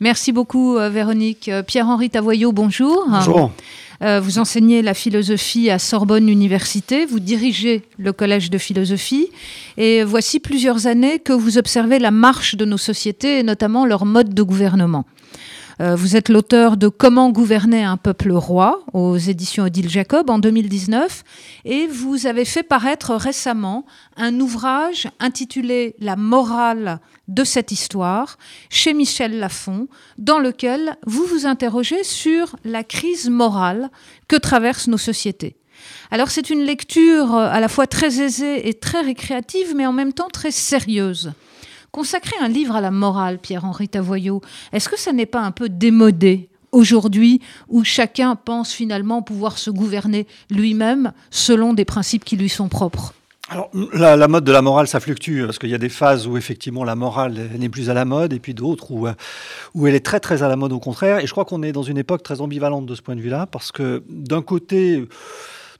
[0.00, 1.48] Merci beaucoup, euh, Véronique.
[1.48, 3.06] Euh, Pierre-Henri Tavoyot, bonjour.
[3.08, 3.50] Bonjour.
[4.02, 9.28] Euh, vous enseignez la philosophie à Sorbonne Université, vous dirigez le collège de philosophie
[9.76, 14.06] et voici plusieurs années que vous observez la marche de nos sociétés et notamment leur
[14.06, 15.04] mode de gouvernement.
[15.80, 20.38] Euh, vous êtes l'auteur de Comment gouverner un peuple roi aux éditions Odile Jacob en
[20.38, 21.24] 2019
[21.64, 23.86] et vous avez fait paraître récemment
[24.18, 28.36] un ouvrage intitulé La morale de cette histoire
[28.68, 29.88] chez Michel Lafon,
[30.18, 33.88] dans lequel vous vous interrogez sur la crise morale
[34.28, 35.56] que traversent nos sociétés.
[36.10, 40.12] Alors c'est une lecture à la fois très aisée et très récréative, mais en même
[40.12, 41.32] temps très sérieuse.
[41.92, 44.40] Consacrer un livre à la morale, Pierre-Henri Tavoyot,
[44.72, 49.70] est-ce que ça n'est pas un peu démodé aujourd'hui où chacun pense finalement pouvoir se
[49.70, 53.12] gouverner lui-même selon des principes qui lui sont propres?
[53.48, 56.36] Alors, la, mode de la morale, ça fluctue, parce qu'il y a des phases où
[56.36, 59.08] effectivement la morale n'est plus à la mode, et puis d'autres où,
[59.74, 61.18] où elle est très très à la mode au contraire.
[61.18, 63.46] Et je crois qu'on est dans une époque très ambivalente de ce point de vue-là,
[63.46, 65.04] parce que d'un côté,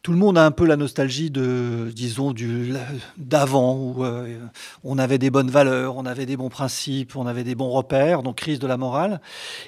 [0.02, 2.72] tout le monde a un peu la nostalgie de, disons, du,
[3.18, 4.38] d'avant, où euh,
[4.82, 8.22] on avait des bonnes valeurs, on avait des bons principes, on avait des bons repères,
[8.22, 9.20] donc crise de la morale.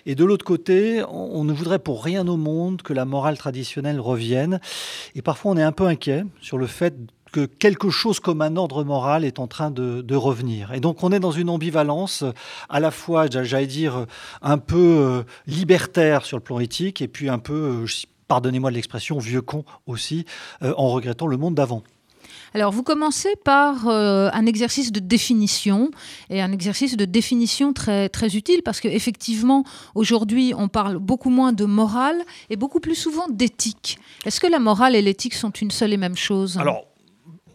[0.07, 4.01] Et de l'autre côté, on, ne voudrait pour rien au monde que la morale traditionnelle
[4.01, 4.59] revienne.
[5.15, 6.95] Et parfois, on est un peu inquiet sur le fait
[7.31, 10.73] que quelque chose comme un ordre moral est en train de, de, revenir.
[10.75, 12.25] Et donc on est dans une ambivalence
[12.69, 14.07] à la fois, j'allais dire,
[14.43, 17.87] un peu euh, libertaire sur le plan éthique et puis un peu, euh,
[18.29, 20.25] pardonnez-moi de l'expression, vieux con aussi,
[20.63, 21.83] euh, en regrettant le monde d'avant.
[22.55, 25.91] Alors, vous commencez par euh, un exercice de définition
[26.29, 31.53] et un exercice de définition très, très utile parce qu'effectivement, aujourd'hui, on parle beaucoup moins
[31.53, 33.99] de morale et beaucoup plus souvent d'éthique.
[34.27, 36.59] Est-ce que la morale et l'éthique sont une seule et même chose?
[36.59, 36.85] Alors,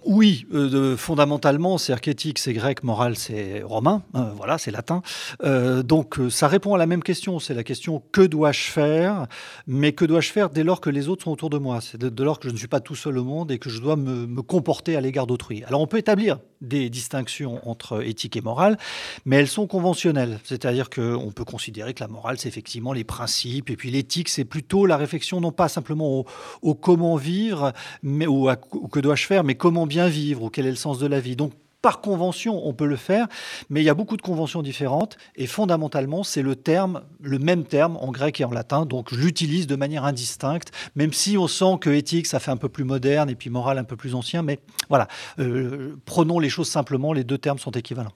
[0.08, 5.02] oui, euh, fondamentalement, c'est archétique, c'est grec, moral, c'est romain, euh, voilà, c'est latin.
[5.44, 9.28] Euh, donc ça répond à la même question, c'est la question que dois-je faire,
[9.68, 12.24] mais que dois-je faire dès lors que les autres sont autour de moi, c'est dès
[12.24, 14.42] lors que je ne suis pas tout seul au monde et que je dois me,
[14.44, 15.66] comporter à l'égard d'autrui.
[15.66, 18.78] Alors on peut établir des distinctions entre éthique et morale,
[19.26, 20.40] mais elles sont conventionnelles.
[20.46, 24.46] C'est-à-dire qu'on peut considérer que la morale, c'est effectivement les principes, et puis l'éthique, c'est
[24.46, 26.26] plutôt la réflexion non pas simplement
[26.62, 28.50] au, comment vivre, mais ou,
[28.92, 31.36] que dois-je faire, mais comment bien vivre, ou quel est le sens de la vie.
[31.36, 33.28] Donc par convention, on peut le faire,
[33.70, 37.64] mais il y a beaucoup de conventions différentes et fondamentalement, c'est le terme, le même
[37.64, 41.48] terme en grec et en latin, donc je l'utilise de manière indistincte, même si on
[41.48, 44.16] sent que éthique, ça fait un peu plus moderne et puis morale un peu plus
[44.16, 45.08] ancien, mais voilà,
[45.40, 48.14] euh, prenons les choses simplement, les deux termes sont équivalents.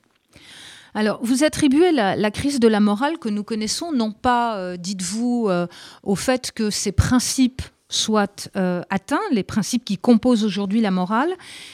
[0.94, 5.48] Alors, vous attribuez la, crise de la morale que nous connaissons, non pas, euh, dites-vous,
[5.50, 5.68] euh,
[6.04, 11.32] au fait que ces principes soient euh, atteints, les principes qui composent aujourd'hui la morale,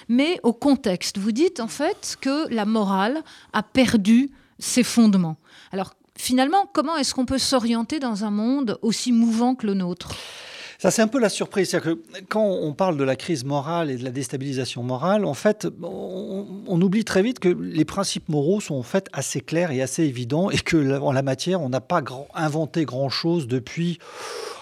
[0.09, 1.17] mais au contexte.
[1.17, 3.21] Vous dites en fait que la morale
[3.53, 5.37] a perdu ses fondements.
[5.71, 10.11] Alors finalement, comment est-ce qu'on peut s'orienter dans un monde aussi mouvant que le nôtre?
[10.79, 11.69] Ça, c'est un peu la surprise.
[11.69, 15.33] C'est-à-dire que quand on parle de la crise morale et de la déstabilisation morale, en
[15.33, 19.81] fait, on, oublie très vite que les principes moraux sont en fait assez clairs et
[19.81, 22.03] assez évidents et que en la matière, on n'a pas
[22.35, 23.97] inventé grand-chose depuis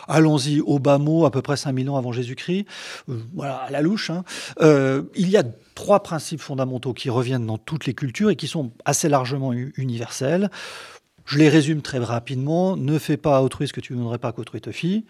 [0.08, 2.66] allons-y, au bas mot, à peu près 5000 ans avant Jésus-Christ,
[3.10, 4.10] euh, voilà, à la louche.
[4.10, 4.24] Hein.
[4.62, 5.44] Euh, il y a
[5.76, 10.50] trois principes fondamentaux qui reviennent dans toutes les cultures et qui sont assez largement universels.
[11.26, 12.78] Je les résume très rapidement.
[12.78, 15.06] Ne fais pas à autrui ce que tu ne voudrais pas qu'autrui te fît.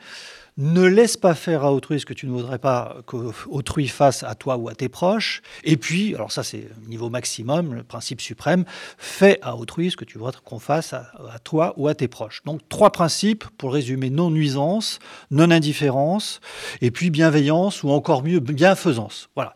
[0.58, 4.36] Ne laisse pas faire à autrui ce que tu ne voudrais pas qu'autrui fasse à
[4.36, 5.41] toi ou à tes proches.
[5.65, 8.63] Et puis, alors ça c'est niveau maximum, le principe suprême,
[8.98, 11.12] fais à autrui ce que tu voudrais qu'on fasse à,
[11.44, 12.41] toi ou à tes proches.
[12.46, 16.39] Donc trois principes, pour résumer, non-nuisance, non-indifférence,
[16.80, 19.28] et puis bienveillance, ou encore mieux, bienfaisance.
[19.36, 19.54] Voilà.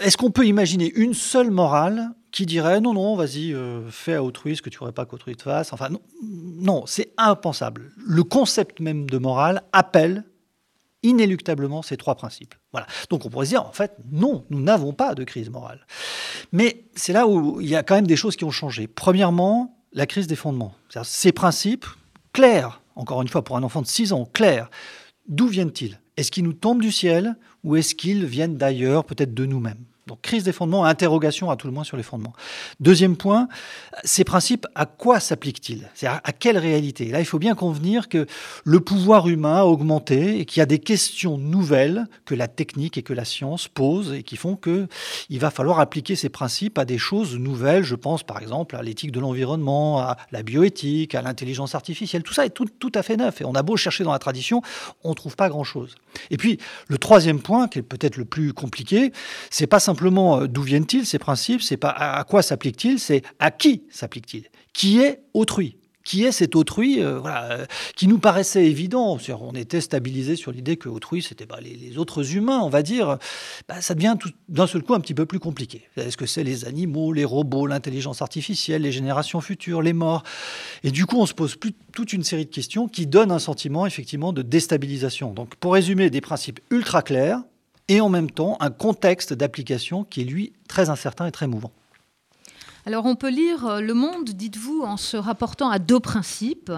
[0.00, 4.22] Est-ce qu'on peut imaginer une seule morale qui dirait non, non, vas-y, euh, fais à
[4.22, 5.72] autrui ce que tu ne voudrais pas qu'autrui te fasse.
[5.72, 7.90] Enfin, non, non c'est impensable.
[7.96, 10.24] Le concept même de morale appelle
[11.02, 12.54] inéluctablement ces trois principes.
[12.72, 12.86] Voilà.
[13.08, 15.86] Donc on pourrait se dire, en fait, non, nous n'avons pas de crise morale.
[16.52, 18.86] Mais c'est là où il y a quand même des choses qui ont changé.
[18.86, 20.74] Premièrement, la crise des fondements.
[21.04, 21.86] Ces principes,
[22.32, 24.70] clairs, encore une fois, pour un enfant de 6 ans, clairs,
[25.28, 26.00] d'où viennent-ils?
[26.16, 29.84] Est-ce qu'ils nous tombent du ciel ou est-ce qu'ils viennent d'ailleurs, peut-être de nous-mêmes?
[30.08, 32.32] Donc crise des fondements, interrogation à tout le moins sur les fondements.
[32.80, 33.48] Deuxième point,
[34.04, 35.88] ces principes, à quoi s'appliquent-ils?
[35.94, 37.06] C'est-à-dire à quelle réalité?
[37.06, 38.26] Là, il faut bien convenir que
[38.64, 42.98] le pouvoir humain a augmenté et qu'il y a des questions nouvelles que la technique
[42.98, 44.88] et que la science posent et qui font que
[45.28, 47.84] il va falloir appliquer ces principes à des choses nouvelles.
[47.84, 52.22] Je pense par exemple à l'éthique de l'environnement, à la bioéthique, à l'intelligence artificielle.
[52.22, 54.18] Tout ça est tout, tout à fait neuf et on a beau chercher dans la
[54.18, 54.62] tradition,
[55.04, 55.94] on ne trouve pas grand-chose.
[56.30, 59.12] Et puis le troisième point, qui est peut-être le plus compliqué,
[59.50, 63.22] c'est pas simplement simplement euh, d'où viennent-ils ces principes, c'est pas à quoi s'appliquent-ils, c'est
[63.40, 64.44] à qui s'appliquent-ils?
[64.72, 65.76] Qui est autrui?
[66.04, 69.18] Qui est cet autrui euh, voilà, qui nous paraissait évident?
[69.40, 73.18] On était stabilisé sur l'idée que autrui, c'était bah, les, autres humains, on va dire.
[73.68, 74.14] Bah, ça devient
[74.48, 75.82] d'un seul coup un petit peu plus compliqué.
[75.96, 80.22] Est-ce que c'est les animaux, les robots, l'intelligence artificielle, les générations futures, les morts?
[80.84, 83.40] Et du coup, on se pose plus, toute une série de questions qui donnent un
[83.40, 85.32] sentiment effectivement de déstabilisation.
[85.32, 87.42] Donc, pour résumer, des principes ultra clairs
[87.88, 91.72] et en même temps un contexte d'application qui est lui très incertain et très mouvant.
[92.88, 96.72] Alors on peut lire euh, Le Monde, dites-vous, en se rapportant à deux principes.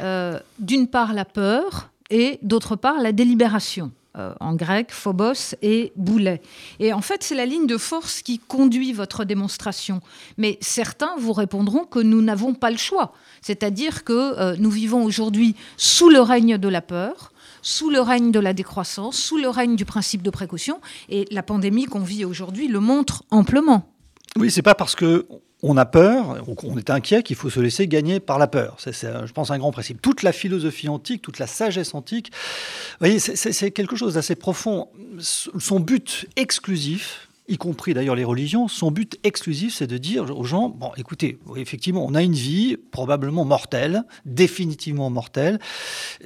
[0.00, 3.92] Euh, d'une part la peur et d'autre part la délibération.
[4.16, 6.42] Euh, en grec, phobos et boulet.
[6.80, 10.00] Et en fait, c'est la ligne de force qui conduit votre démonstration.
[10.38, 13.12] Mais certains vous répondront que nous n'avons pas le choix.
[13.40, 17.32] C'est-à-dire que nous vivons aujourd'hui sous le règne de la peur,
[17.64, 20.80] sous le règne de la décroissance, sous le règne du principe de précaution.
[21.08, 23.90] Et la pandémie qu'on vit aujourd'hui le montre amplement.
[24.36, 25.26] Oui, c'est pas parce que
[25.66, 28.76] on a peur, on est inquiet qu'il faut se laisser gagner par la peur.
[28.78, 30.02] C'est, je pense, un grand principe.
[30.02, 34.88] Toute la philosophie antique, toute la sagesse antique, vous voyez, c'est quelque chose d'assez profond.
[35.18, 40.44] Son but exclusif, y compris d'ailleurs les religions, son but exclusif, c'est de dire aux
[40.44, 45.58] gens, bon, écoutez, effectivement, on a une vie probablement mortelle, définitivement mortelle.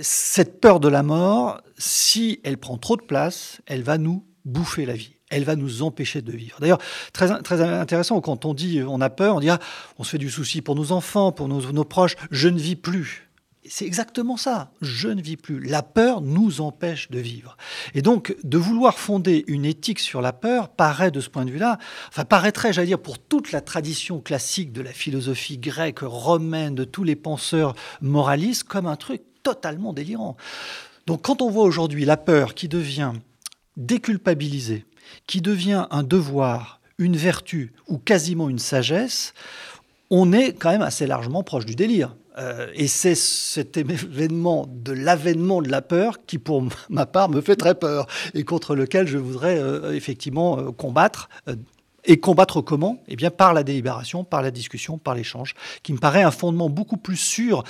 [0.01, 4.87] Cette peur de la mort, si elle prend trop de place, elle va nous bouffer
[4.87, 5.15] la vie.
[5.31, 6.59] Elle va nous empêcher de vivre.
[6.61, 6.79] D'ailleurs,
[7.13, 9.59] très, très intéressant, quand on dit on a peur, on dit ah,
[9.99, 12.77] on se fait du souci pour nos enfants, pour nos, nos proches, je ne vis
[12.77, 13.28] plus
[13.71, 14.73] c'est exactement ça.
[14.81, 15.61] Je ne vis plus.
[15.61, 17.57] La peur nous empêche de vivre.
[17.95, 21.51] Et donc, de vouloir fonder une éthique sur la peur paraît, de ce point de
[21.51, 21.79] vue-là,
[22.09, 26.85] enfin, paraîtrait, j'allais dire, pour toute la tradition classique de la philosophie grecque, romaine, de
[26.85, 30.37] tous les penseurs moralistes, comme un truc totalement délirant.
[31.07, 33.13] Donc, quand on voit aujourd'hui la peur qui devient
[33.77, 34.85] déculpabilisée,
[35.27, 39.33] qui devient un devoir, une vertu ou quasiment une sagesse,
[40.11, 42.17] on est quand même assez largement proche du délire.
[42.39, 47.41] Euh, et c'est cet événement de l'avènement de la peur qui, pour ma part, me
[47.41, 51.29] fait très peur et contre lequel je voudrais euh, effectivement euh, combattre.
[52.05, 53.03] et combattre comment?
[53.09, 56.69] Eh bien, par la délibération, par la discussion, par l'échange, qui me paraît un fondement
[56.69, 57.65] beaucoup plus sûr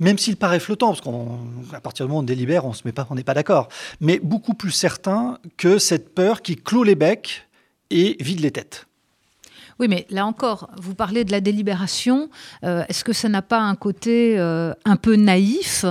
[0.00, 3.34] même s'il paraît flottant, parce qu'à partir du moment où on délibère, on n'est pas
[3.34, 3.68] d'accord,
[4.00, 7.46] mais beaucoup plus certain que cette peur qui clôt les becs
[7.90, 8.86] et vide les têtes.
[9.80, 12.28] Oui, mais là encore, vous parlez de la délibération.
[12.62, 15.84] Euh, est-ce que ça n'a pas un côté euh, un peu naïf,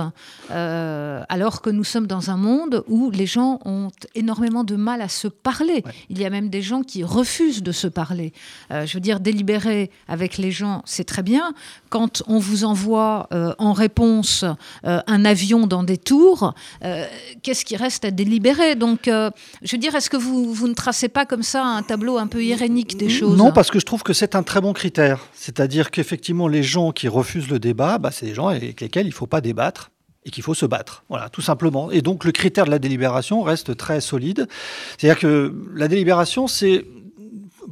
[0.50, 5.02] euh, alors que nous sommes dans un monde où les gens ont énormément de mal
[5.02, 5.84] à se parler?
[6.08, 8.32] Il y a même des gens qui refusent de se parler.
[8.70, 11.52] je veux dire, délibérer avec les gens, c'est très bien.
[11.90, 14.44] Quand on vous envoie en réponse
[14.82, 16.54] un avion dans des tours,
[17.42, 18.74] qu'est-ce qui reste à délibérer?
[18.74, 22.18] Donc, je veux dire, est-ce que vous, vous ne tracez pas comme ça un tableau
[22.18, 23.36] un peu irénique des choses?
[23.36, 25.20] Non, parce que je trouve que c'est un très bon critère.
[25.34, 29.10] C'est-à-dire qu'effectivement, les gens qui refusent le débat, bah, c'est des gens avec lesquels il
[29.10, 29.90] ne faut pas débattre
[30.24, 31.04] et qu'il faut se battre.
[31.08, 31.90] Voilà, tout simplement.
[31.90, 34.48] Et donc, le critère de la délibération reste très solide.
[34.98, 36.84] C'est-à-dire que la délibération, c'est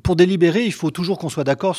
[0.02, 1.76] pour délibérer, il faut toujours qu'on soit d'accord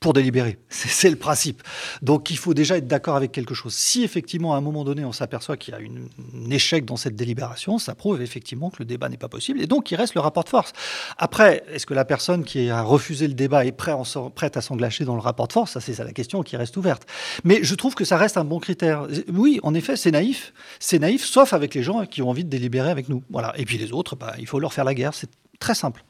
[0.00, 0.58] pour délibérer.
[0.70, 1.62] C'est le principe.
[2.02, 3.74] Donc il faut déjà être d'accord avec quelque chose.
[3.74, 6.96] Si effectivement à un moment donné on s'aperçoit qu'il y a une, un échec dans
[6.96, 10.14] cette délibération, ça prouve effectivement que le débat n'est pas possible et donc il reste
[10.14, 10.72] le rapport de force.
[11.18, 15.14] Après, est-ce que la personne qui a refusé le débat est prête à s'englacher dans
[15.14, 15.72] le rapport de force?
[15.72, 17.06] Ça c'est la question qui reste ouverte.
[17.44, 19.06] Mais je trouve que ça reste un bon critère.
[19.32, 20.52] Oui, en effet, c'est naïf.
[20.78, 23.22] C'est naïf, sauf avec les gens qui ont envie de délibérer avec nous.
[23.30, 23.52] Voilà.
[23.56, 25.14] Et puis les autres, bah, il faut leur faire la guerre.
[25.14, 26.04] C'est très simple.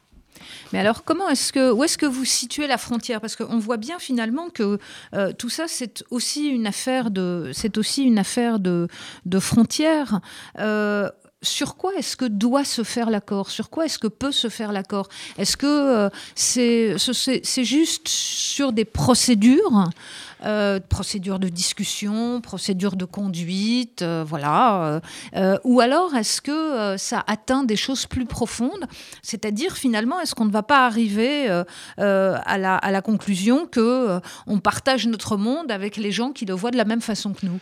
[0.73, 3.21] Mais alors, comment est-ce que, où est-ce que vous situez la frontière?
[3.21, 4.79] Parce qu'on voit bien finalement que
[5.15, 8.89] euh, tout ça, c'est aussi une affaire de, c'est aussi une affaire de,
[9.41, 10.21] frontières.
[10.59, 11.11] Euh,
[11.43, 13.51] sur quoi est-ce que doit se faire l'accord?
[13.51, 15.09] Sur quoi est-ce que peut se faire l'accord?
[15.39, 19.89] Est-ce que euh, c'est, juste sur des procédures
[20.45, 25.01] euh, procédure de discussion, procédure de conduite, euh, voilà.
[25.65, 28.87] Ou alors est-ce que ça atteint des choses plus profondes?
[29.23, 31.49] C'est-à-dire finalement, est-ce qu'on ne va pas arriver
[31.99, 36.55] à la, à, la, conclusion que on partage notre monde avec les gens qui le
[36.55, 37.61] voient de la même façon que nous?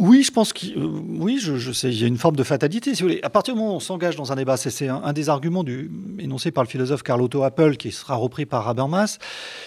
[0.00, 2.92] Oui, je pense qu'il oui, je, sais, il y a une forme de fatalité.
[3.22, 5.90] À partir du moment où on s'engage dans un débat, c'est un, des arguments du,
[6.18, 9.18] énoncé par le philosophe Carl Otto Apple, qui sera repris par Habermas,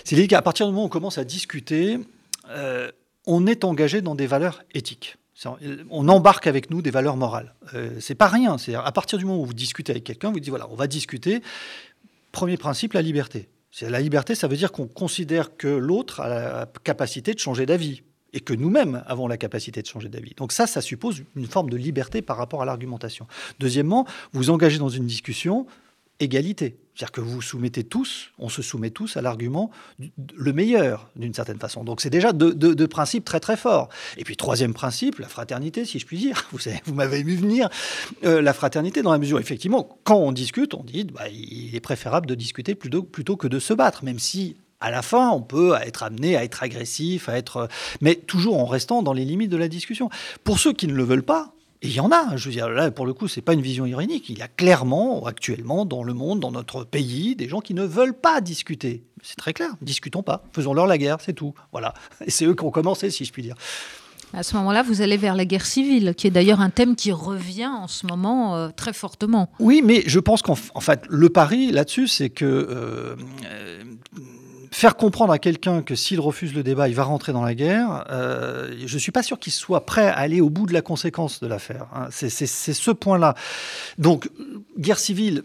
[0.04, 2.00] c'est qu'à partir du moment où on commence à discuter,
[2.50, 2.92] euh,
[3.28, 5.18] on est engagé dans des valeurs éthiques.
[5.92, 7.54] On embarque avec nous des valeurs morales.
[7.76, 8.58] Euh, c'est pas rien.
[8.84, 11.44] À partir du moment où vous discutez avec quelqu'un, vous dites voilà, on va discuter.
[12.32, 13.50] Premier principe, la liberté.
[13.82, 18.02] La liberté, ça veut dire qu'on considère que l'autre a la capacité de changer d'avis
[18.34, 20.34] et que nous-mêmes avons la capacité de changer d'avis.
[20.36, 23.28] Donc ça, ça suppose une forme de liberté par rapport à l'argumentation.
[23.60, 25.68] Deuxièmement, vous engagez dans une discussion,
[26.20, 26.78] égalité.
[26.96, 29.72] C'est-à-dire que vous soumettez tous, on se soumet tous à l'argument
[30.36, 31.84] le meilleur, d'une certaine façon.
[31.84, 33.90] Donc c'est déjà deux, principes très très forts.
[34.18, 36.48] Et puis troisième principe, la fraternité, si je puis dire.
[36.86, 37.70] Vous, m'avez vu venir.
[38.24, 41.80] Euh, la fraternité, dans la mesure, effectivement, quand on discute, on dit bah, il est
[41.80, 45.42] préférable de discuter plutôt, plutôt que de se battre, même si à la fin, on
[45.42, 47.70] peut être amené à être agressif, à être,
[48.02, 50.10] mais toujours en restant dans les limites de la discussion.
[50.44, 52.70] Pour ceux qui ne le veulent pas, et il y en a, je veux dire,
[52.70, 54.30] là, pour le coup, c'est pas une vision irénique.
[54.30, 57.84] Il y a clairement, actuellement, dans le monde, dans notre pays, des gens qui ne
[57.84, 59.04] veulent pas discuter.
[59.22, 59.70] C'est très clair.
[59.82, 60.44] Discutons pas.
[60.52, 61.54] Faisons-leur la guerre, c'est tout.
[61.72, 61.94] Voilà.
[62.26, 63.56] Et c'est eux qui ont commencé, si je puis dire.
[64.34, 67.12] À ce moment-là, vous allez vers la guerre civile, qui est d'ailleurs un thème qui
[67.12, 69.50] revient en ce moment euh, très fortement.
[69.60, 73.16] Oui, mais je pense qu'en fait, le pari là-dessus, c'est que euh,
[74.74, 78.06] faire comprendre à quelqu'un que s'il refuse le débat, il va rentrer dans la guerre,
[78.10, 80.82] euh, je ne suis pas sûr qu'il soit prêt à aller au bout de la
[80.82, 81.86] conséquence de l'affaire.
[81.94, 82.08] Hein.
[82.10, 83.36] C'est ce point-là.
[84.00, 84.30] Donc,
[84.78, 85.44] guerre civile,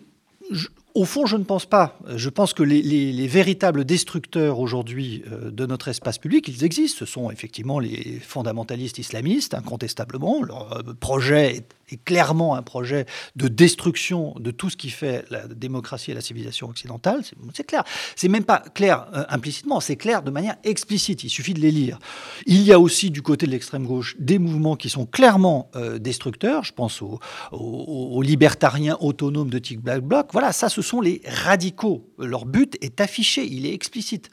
[0.95, 1.99] au fond, je ne pense pas.
[2.16, 6.99] Je pense que les, véritables destructeurs aujourd'hui euh, de notre espace public, ils existent.
[7.01, 10.43] Ce sont effectivement les fondamentalistes islamistes, incontestablement.
[10.43, 15.47] Leur euh, projet est clairement un projet de destruction de tout ce qui fait la
[15.47, 17.22] démocratie et la civilisation occidentale.
[17.55, 17.84] C'est clair.
[18.16, 21.22] C'est même pas clair euh, implicitement, c'est clair de manière explicite.
[21.22, 21.99] Il suffit de les lire.
[22.47, 25.70] Il y a aussi du côté de l'extrême gauche des mouvements qui sont clairement
[26.01, 26.64] destructeurs.
[26.64, 27.20] Je pense aux,
[27.53, 30.28] aux, libertariens autonomes de Tic Black Bloc.
[30.32, 32.09] Voilà, ça, ce sont les radicaux.
[32.18, 34.31] Leur but est affiché, il est explicite.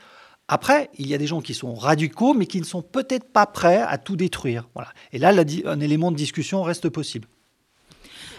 [0.48, 3.48] Après, il y a des gens qui sont radicaux, mais qui ne sont peut-être pas
[3.48, 4.70] prêts à tout détruire.
[5.12, 5.34] Et là,
[5.66, 7.28] un élément de discussion reste possible.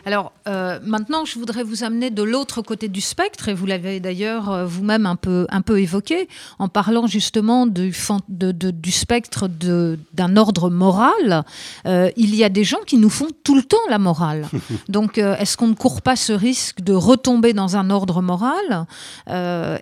[0.07, 3.99] Alors euh, maintenant, je voudrais vous amener de l'autre côté du spectre, et vous l'avez
[3.99, 6.29] d'ailleurs euh, vous-même un peu, un peu évoqué,
[6.61, 7.93] en parlant justement du,
[8.29, 11.45] du spectre d'un ordre moral.
[11.87, 14.47] Euh, il y a des gens qui nous font tout le temps la morale.
[14.89, 18.87] Donc est-ce qu'on ne court pas ce risque de retomber dans un ordre moral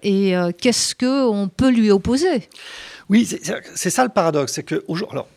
[0.03, 2.49] Et qu'est-ce qu'on peut lui opposer?
[3.11, 4.55] Oui, c'est ça le paradoxe.
[4.55, 5.29] C'est que, alors,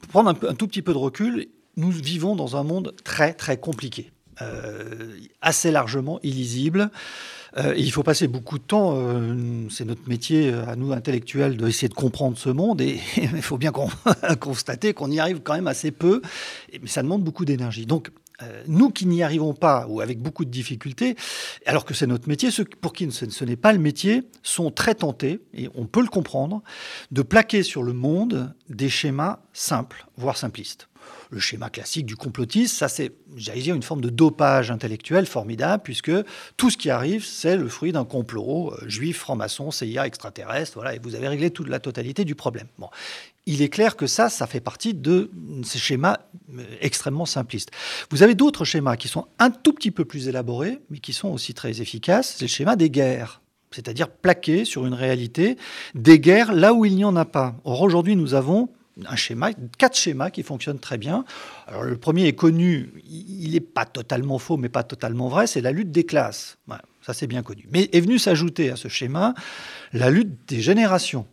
[0.00, 1.46] pour prendre un, un tout petit peu de recul,
[1.76, 4.10] nous vivons dans un monde très très compliqué,
[4.40, 6.90] euh, assez largement illisible.
[7.58, 11.88] Euh, il faut passer beaucoup de temps, euh, c'est notre métier à nous intellectuels d'essayer
[11.88, 13.72] de comprendre ce monde et il faut bien
[14.40, 16.22] constater qu'on y arrive quand même assez peu,
[16.80, 17.86] mais ça demande beaucoup d'énergie.
[17.86, 18.10] Donc
[18.66, 21.14] nous qui n'y arrivons pas ou avec beaucoup de difficultés,
[21.64, 24.96] alors que c'est notre métier, ceux pour qui ce n'est pas le métier sont très
[24.96, 26.60] tentés, et on peut le comprendre,
[27.12, 30.88] de plaquer sur le monde des schémas simples, voire simplistes
[31.32, 32.76] le schéma classique du complotisme.
[32.76, 36.12] Ça, c'est, j'allais dire, une forme de dopage intellectuel formidable, puisque
[36.58, 40.94] tout ce qui arrive, c'est le fruit d'un complot euh, juif, franc-maçon, CIA, extraterrestre, voilà,
[40.94, 42.66] et vous avez réglé toute la totalité du problème.
[42.78, 42.88] Bon.
[43.46, 45.30] Il est clair que ça, ça fait partie de
[45.64, 46.18] ces schémas
[46.54, 47.70] euh, extrêmement simplistes.
[48.10, 51.28] Vous avez d'autres schémas qui sont un tout petit peu plus élaborés, mais qui sont
[51.28, 52.36] aussi très efficaces.
[52.36, 53.40] C'est le schéma des guerres
[53.74, 55.56] c'est-à-dire plaqué sur une réalité
[55.94, 57.54] des guerres là où il n'y en a pas.
[57.64, 58.68] Or aujourd'hui, nous avons
[59.06, 61.24] un schéma, quatre schémas qui fonctionnent très bien.
[61.66, 65.60] Alors, le premier est connu, il n'est pas totalement faux, mais pas totalement vrai, c'est
[65.60, 66.58] la lutte des classes.
[67.00, 67.66] ça, c'est bien connu.
[67.70, 69.34] Mais est venu s'ajouter à ce schéma
[69.92, 71.26] la lutte des générations,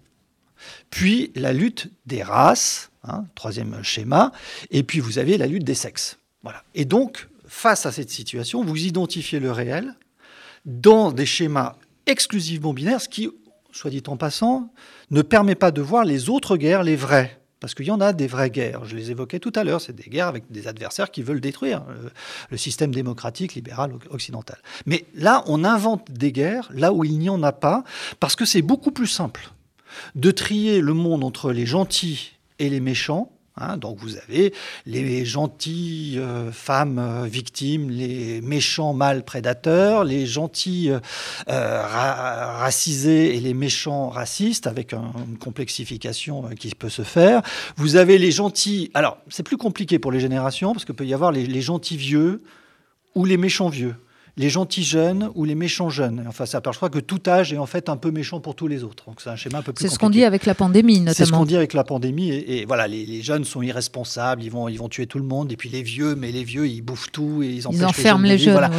[0.90, 4.32] puis la lutte des races, hein, troisième schéma,
[4.72, 6.18] et puis vous avez la lutte des sexes.
[6.44, 6.64] Voilà.
[6.76, 9.96] Et donc, face à cette situation, vous identifiez le réel
[10.66, 13.30] dans des schémas exclusivement binaires, ce qui,
[13.72, 14.72] soit dit en passant,
[15.12, 17.39] ne permet pas de voir les autres guerres, les vraies.
[17.60, 18.86] Parce qu'il y en a des vraies guerres.
[18.86, 19.82] Je les évoquais tout à l'heure.
[19.82, 22.10] C'est des guerres avec des adversaires qui veulent détruire euh,
[22.50, 24.58] le, système démocratique, libéral, occidental.
[24.86, 27.84] Mais là, on invente des guerres là où il n'y en a pas,
[28.20, 29.52] parce que c'est beaucoup plus simple
[30.16, 34.54] de trier le monde entre les gentils et les méchants Hein, donc vous avez
[34.86, 43.40] les gentilles euh, femmes euh, victimes, les méchants mâles prédateurs, les gentils euh, racisés et
[43.40, 47.42] les méchants racistes, avec une complexification qui peut se faire.
[47.76, 48.92] Vous avez les gentils.
[48.94, 52.42] Alors c'est plus compliqué pour les générations parce qu'il peut y avoir les gentils vieux
[53.16, 53.96] ou les méchants vieux
[54.38, 56.24] les gentils jeunes ou les méchants jeunes.
[56.28, 58.84] Enfin, ça s'aperçoit que tout âge est en fait un peu méchant pour tous les
[58.84, 59.06] autres.
[59.06, 61.14] Donc c'est un schéma un peu plus C'est ce qu'on dit avec la pandémie, notamment.
[61.14, 62.30] C'est ce qu'on dit avec la pandémie.
[62.32, 65.52] Et, voilà, les, jeunes sont irresponsables, ils vont, ils vont tuer tout le monde.
[65.52, 68.70] Et puis les vieux, mais les vieux, ils bouffent tout et ils enferment les jeunes.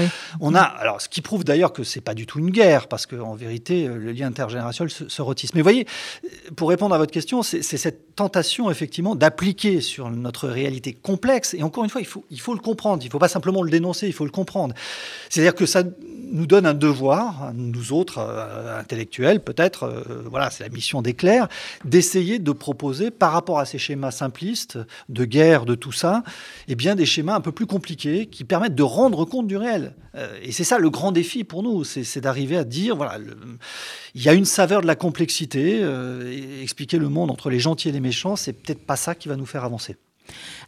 [0.40, 3.07] On a, alors, ce qui prouve d'ailleurs que c'est pas du tout une guerre, parce
[3.07, 5.55] qu'en vérité, le lien intergénérationnel se, se rôtisse.
[5.55, 5.86] Mais vous voyez,
[6.57, 11.55] pour répondre à votre question, c'est cette tentation effectivement d'appliquer sur notre réalité complexe.
[11.55, 13.03] Et encore une fois, il faut, il faut le comprendre.
[13.03, 14.74] Il ne faut pas simplement le dénoncer, il faut le comprendre.
[15.41, 15.84] C'est-à-dire que ça
[16.32, 21.49] nous donne un devoir, nous autres euh, intellectuels peut-être, euh, voilà, c'est la mission d'éclair,
[21.86, 24.78] d'essayer de proposer par rapport à ces schémas simplistes
[25.09, 26.24] de guerre, de tout ça,
[26.68, 29.95] eh des schémas un peu plus compliqués qui permettent de rendre compte du réel.
[30.14, 33.16] Euh, et c'est ça le grand défi pour nous, c'est d'arriver à dire, voilà,
[34.14, 35.82] il y a une saveur de la complexité,
[36.61, 39.36] expliquer le monde entre les gentils et les méchants, c'est peut-être pas ça qui va
[39.36, 39.97] nous faire avancer.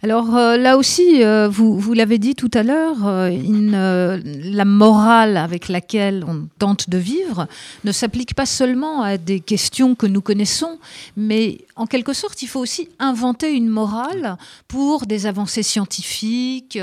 [0.04, 5.68] Alors euh, là aussi, euh, vous, l'avez dit tout à l'heure, euh, la morale avec
[5.68, 7.46] laquelle on tente de vivre
[7.84, 10.80] ne s'applique pas seulement à des questions que nous connaissons,
[11.16, 16.78] mais en quelque sorte, il faut aussi inventer une morale pour des avancées scientifiques,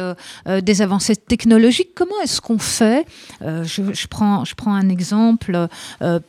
[0.48, 1.90] des avancées technologiques.
[1.96, 3.06] Comment est-ce qu'on fait
[3.42, 5.68] je, prends, je prends un exemple,
[6.00, 6.20] la,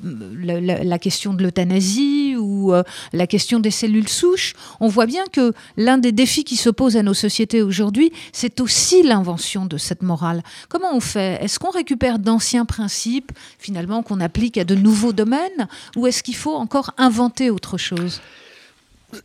[0.60, 2.72] la, question de l'euthanasie ou
[3.12, 4.54] la question des cellules souches.
[4.80, 9.02] On voit bien que l'un des défis qui se à nos sociétés aujourd'hui, c'est aussi
[9.02, 10.42] l'invention de cette morale.
[10.68, 11.38] Comment on fait?
[11.42, 16.36] Est-ce qu'on récupère d'anciens principes, finalement, qu'on applique à de nouveaux domaines, ou est-ce qu'il
[16.36, 18.20] faut encore inventer autre chose?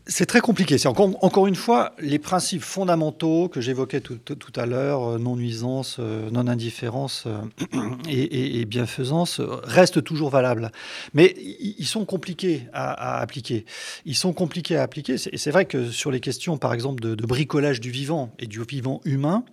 [0.08, 0.78] C'est très compliqué.
[0.78, 4.20] C'est encore, encore, une fois les principes fondamentaux que j'évoquais tout,
[4.56, 10.72] à l'heure, euh, non-nuisance, euh, non-indifférence euh, et, bienfaisance, restent toujours valables.
[11.14, 13.66] Mais ils sont compliqués à, appliquer.
[14.06, 15.16] Ils sont compliqués à appliquer.
[15.32, 18.62] Et c'est vrai que sur les questions, par exemple, de, bricolage du vivant et du
[18.64, 19.44] vivant humain,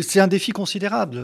[0.00, 1.20] c'est un défi considérable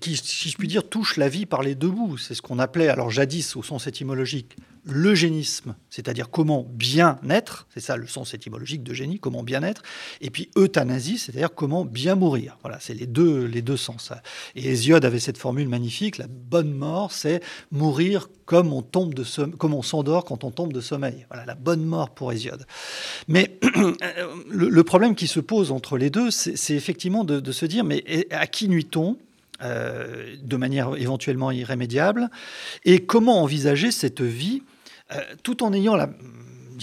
[0.00, 2.18] qui, si je puis dire, touche la vie par les deux bouts.
[2.18, 7.80] C'est ce qu'on appelait, alors jadis, au sens étymologique, l'eugénisme, c'est-à-dire comment bien être, c'est
[7.80, 9.82] ça le sens étymologique de génie, comment bien être,
[10.20, 12.58] et puis euthanasie, c'est-à-dire comment bien mourir.
[12.62, 14.12] Voilà, c'est les deux, les deux sens.
[14.56, 19.24] Et Hésiode avait cette formule magnifique, la bonne mort, c'est mourir comme on tombe de
[19.56, 21.26] comme on s'endort quand on tombe de sommeil.
[21.30, 22.66] Voilà, la bonne mort pour Hésiode.
[23.28, 23.58] Mais
[24.50, 28.46] le, problème qui se pose entre les deux, c'est effectivement de, se dire, mais à
[28.46, 29.16] qui nuit-on
[29.62, 32.30] euh, de manière éventuellement irrémédiable,
[32.84, 34.62] et comment envisager cette vie
[35.42, 36.08] tout en ayant la,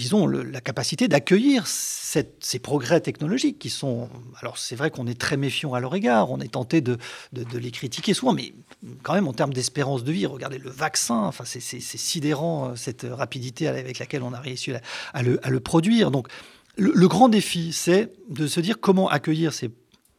[0.00, 4.08] disons, la capacité d'accueillir ces progrès technologiques qui sont.
[4.40, 6.96] Alors, c'est vrai qu'on est très méfiant à leur égard, on est tenté de,
[7.32, 8.54] les critiquer souvent, mais
[9.02, 13.06] quand même, en termes d'espérance de vie, regardez le vaccin, enfin, c'est sidérant euh, cette
[13.08, 14.72] rapidité avec laquelle on a réussi
[15.12, 16.10] à, le, produire.
[16.10, 16.28] Donc,
[16.76, 19.52] le, grand défi, c'est de se dire comment accueillir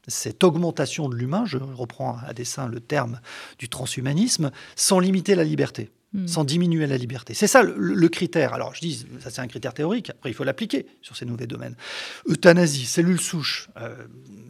[0.08, 3.20] cette augmentation de l'humain, je reprends à dessein le terme
[3.58, 5.90] du transhumanisme, sans limiter la liberté.
[6.14, 6.28] Hmm.
[6.28, 7.34] sans diminuer la liberté.
[7.34, 8.54] C'est ça le, critère.
[8.54, 11.46] Alors je dis, ça c'est un critère théorique, après il faut l'appliquer sur ces nouveaux
[11.46, 11.78] domaines.
[12.28, 13.70] Euthanasie, cellule souche.
[13.78, 13.96] Euh,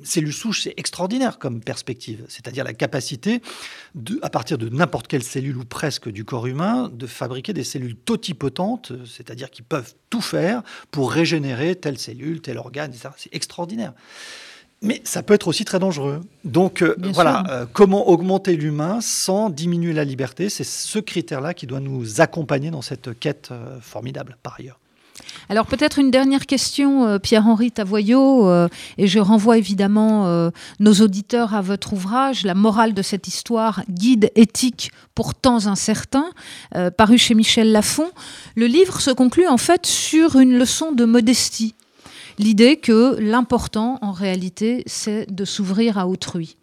[0.04, 3.44] cellule souche, c'est extraordinaire comme perspective, c'est-à-dire la capacité,
[3.94, 7.64] de, à partir de n'importe quelle cellule ou presque du corps humain, de fabriquer des
[7.64, 13.10] cellules totipotentes, c'est-à-dire qui peuvent tout faire pour régénérer telle cellule, tel organe, etc.
[13.18, 13.94] C'est extraordinaire.
[14.84, 16.22] Mais ça peut être aussi très dangereux.
[16.44, 20.50] Donc euh, voilà, euh, comment augmenter l'humain sans diminuer la liberté?
[20.50, 24.80] C'est ce critère-là qui doit nous accompagner dans cette quête euh, formidable, par ailleurs.
[25.50, 28.50] Alors peut-être une dernière question, Pierre-Henri Tavoyot,
[28.98, 34.32] et je renvoie évidemment nos auditeurs à votre ouvrage, La morale de cette histoire, guide
[34.36, 36.32] éthique pour temps incertains,
[36.98, 38.10] paru chez Michel Lafon.
[38.56, 41.76] Le livre se conclut en fait sur une leçon de modestie
[42.38, 46.58] l'idée que l'important, en réalité, c'est de s'ouvrir à autrui.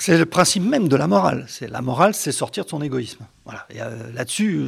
[0.00, 1.44] C'est le principe même de la morale.
[1.48, 3.26] C'est la morale, c'est sortir de son égoïsme.
[3.44, 3.66] Voilà.
[3.74, 4.64] Euh, là-dessus,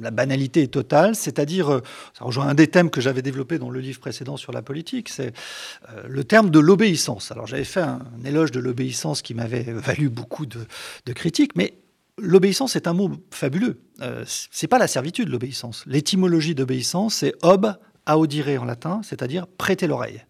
[0.00, 1.14] la banalité est totale.
[1.14, 1.82] C'est-à-dire, euh,
[2.18, 5.10] ça rejoint un des thèmes que j'avais développé dans le livre précédent sur la politique,
[5.10, 5.34] c'est
[5.90, 7.30] euh, le terme de l'obéissance.
[7.30, 10.64] Alors, j'avais fait un, éloge de l'obéissance qui m'avait valu beaucoup de,
[11.12, 11.74] critiques, mais
[12.16, 13.80] l'obéissance est un mot fabuleux.
[14.26, 15.84] c'est pas la servitude, l'obéissance.
[15.86, 17.74] L'étymologie d'obéissance, c'est ob
[18.16, 20.24] audire en latin, c'est-à-dire prêter l'oreille.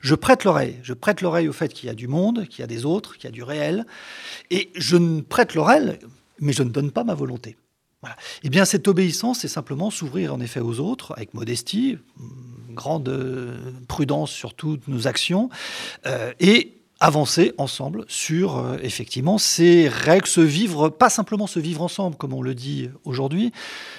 [0.00, 0.78] Je prête l'oreille.
[0.82, 3.16] Je prête l'oreille au fait qu'il y a du monde, qu'il y a des autres,
[3.16, 3.86] qu'il y a du réel.
[4.50, 5.98] Et je ne prête l'oreille,
[6.40, 7.56] mais je ne donne pas ma volonté.
[8.44, 11.98] Eh bien, cette obéissance, c'est simplement s'ouvrir en effet aux autres, avec modestie,
[12.70, 13.10] grande
[13.88, 15.48] prudence sur toutes nos actions,
[16.06, 21.82] euh, et avancer ensemble sur euh, effectivement ces règles, se vivre, pas simplement se vivre
[21.82, 23.52] ensemble, comme on le dit aujourd'hui,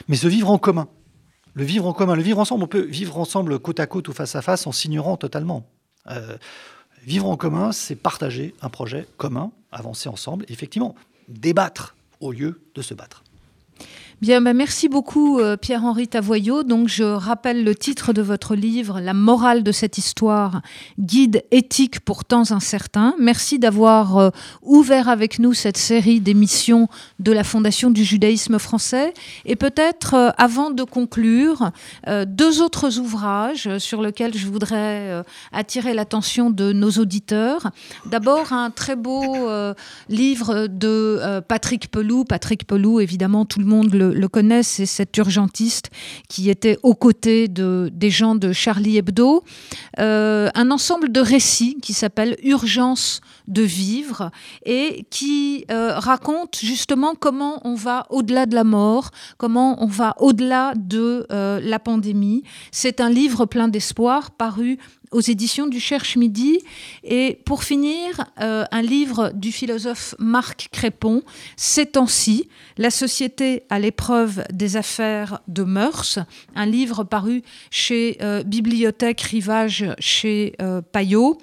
[0.07, 0.87] mais se vivre en commun
[1.57, 4.13] le vivre en commun, le vivre ensemble, on peut vivre ensemble côte à côte ou
[4.13, 5.67] face à face en s'ignorant totalement.
[6.05, 6.37] Euh,
[7.03, 10.93] vivre en commun, c'est partager un projet commun, avancer ensemble, effectivement,
[11.27, 13.23] débattre au lieu de se battre.
[14.19, 16.63] Bien, bah, merci beaucoup euh, Pierre-Henri Tavoyot.
[16.63, 20.63] Donc je rappelle le titre de votre livre, La morale de cette histoire,
[20.97, 23.13] guide éthique pour temps incertains.
[23.19, 24.29] Merci d'avoir euh,
[24.63, 26.87] ouvert avec nous cette série d'émissions
[27.19, 29.13] de la Fondation du judaïsme français.
[29.45, 31.69] Et peut-être, euh, avant de conclure,
[32.25, 37.69] deux autres ouvrages sur lesquels je voudrais attirer l'attention de nos auditeurs.
[38.05, 39.47] D'abord, un très beau
[40.09, 42.23] livre de Patrick Pelou.
[42.23, 45.89] Patrick Pelou, évidemment, tout le monde le le, connaissent, c'est cet urgentiste
[46.27, 49.43] qui était aux côtés de, des gens de Charlie Hebdo.
[49.99, 54.31] Euh, un ensemble de récits qui s'appelle Urgence de vivre
[54.65, 60.15] et qui euh, raconte justement comment on va au-delà de la mort, comment on va
[60.19, 62.43] au-delà de euh, la pandémie.
[62.71, 64.77] C'est un livre plein d'espoir paru
[65.11, 66.59] aux éditions du Cherche Midi.
[67.05, 71.23] Et pour finir, euh, un livre du philosophe Marc Crépon,
[71.55, 76.19] Ces temps-ci, La société à l'épreuve des affaires de mœurs,
[76.55, 77.41] un livre paru
[77.71, 81.37] chez Bibliothèque Rivage chez euh, Payot.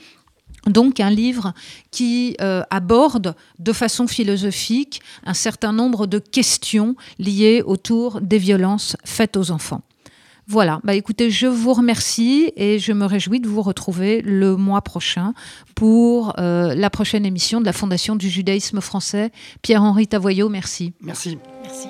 [0.67, 1.53] Donc un livre
[1.91, 9.37] qui aborde de façon philosophique un certain nombre de questions liées autour des violences faites
[9.37, 9.83] aux enfants.
[10.47, 14.83] Voilà, bah écoutez, je vous remercie et je me réjouis de vous retrouver le mois
[14.83, 15.33] prochain
[15.75, 19.33] pour euh, la prochaine émission de la Fondation du judaïsme français.
[19.63, 20.93] Pierre-Henri Tavoyot, merci.
[21.01, 21.39] Merci.
[21.63, 21.89] Merci.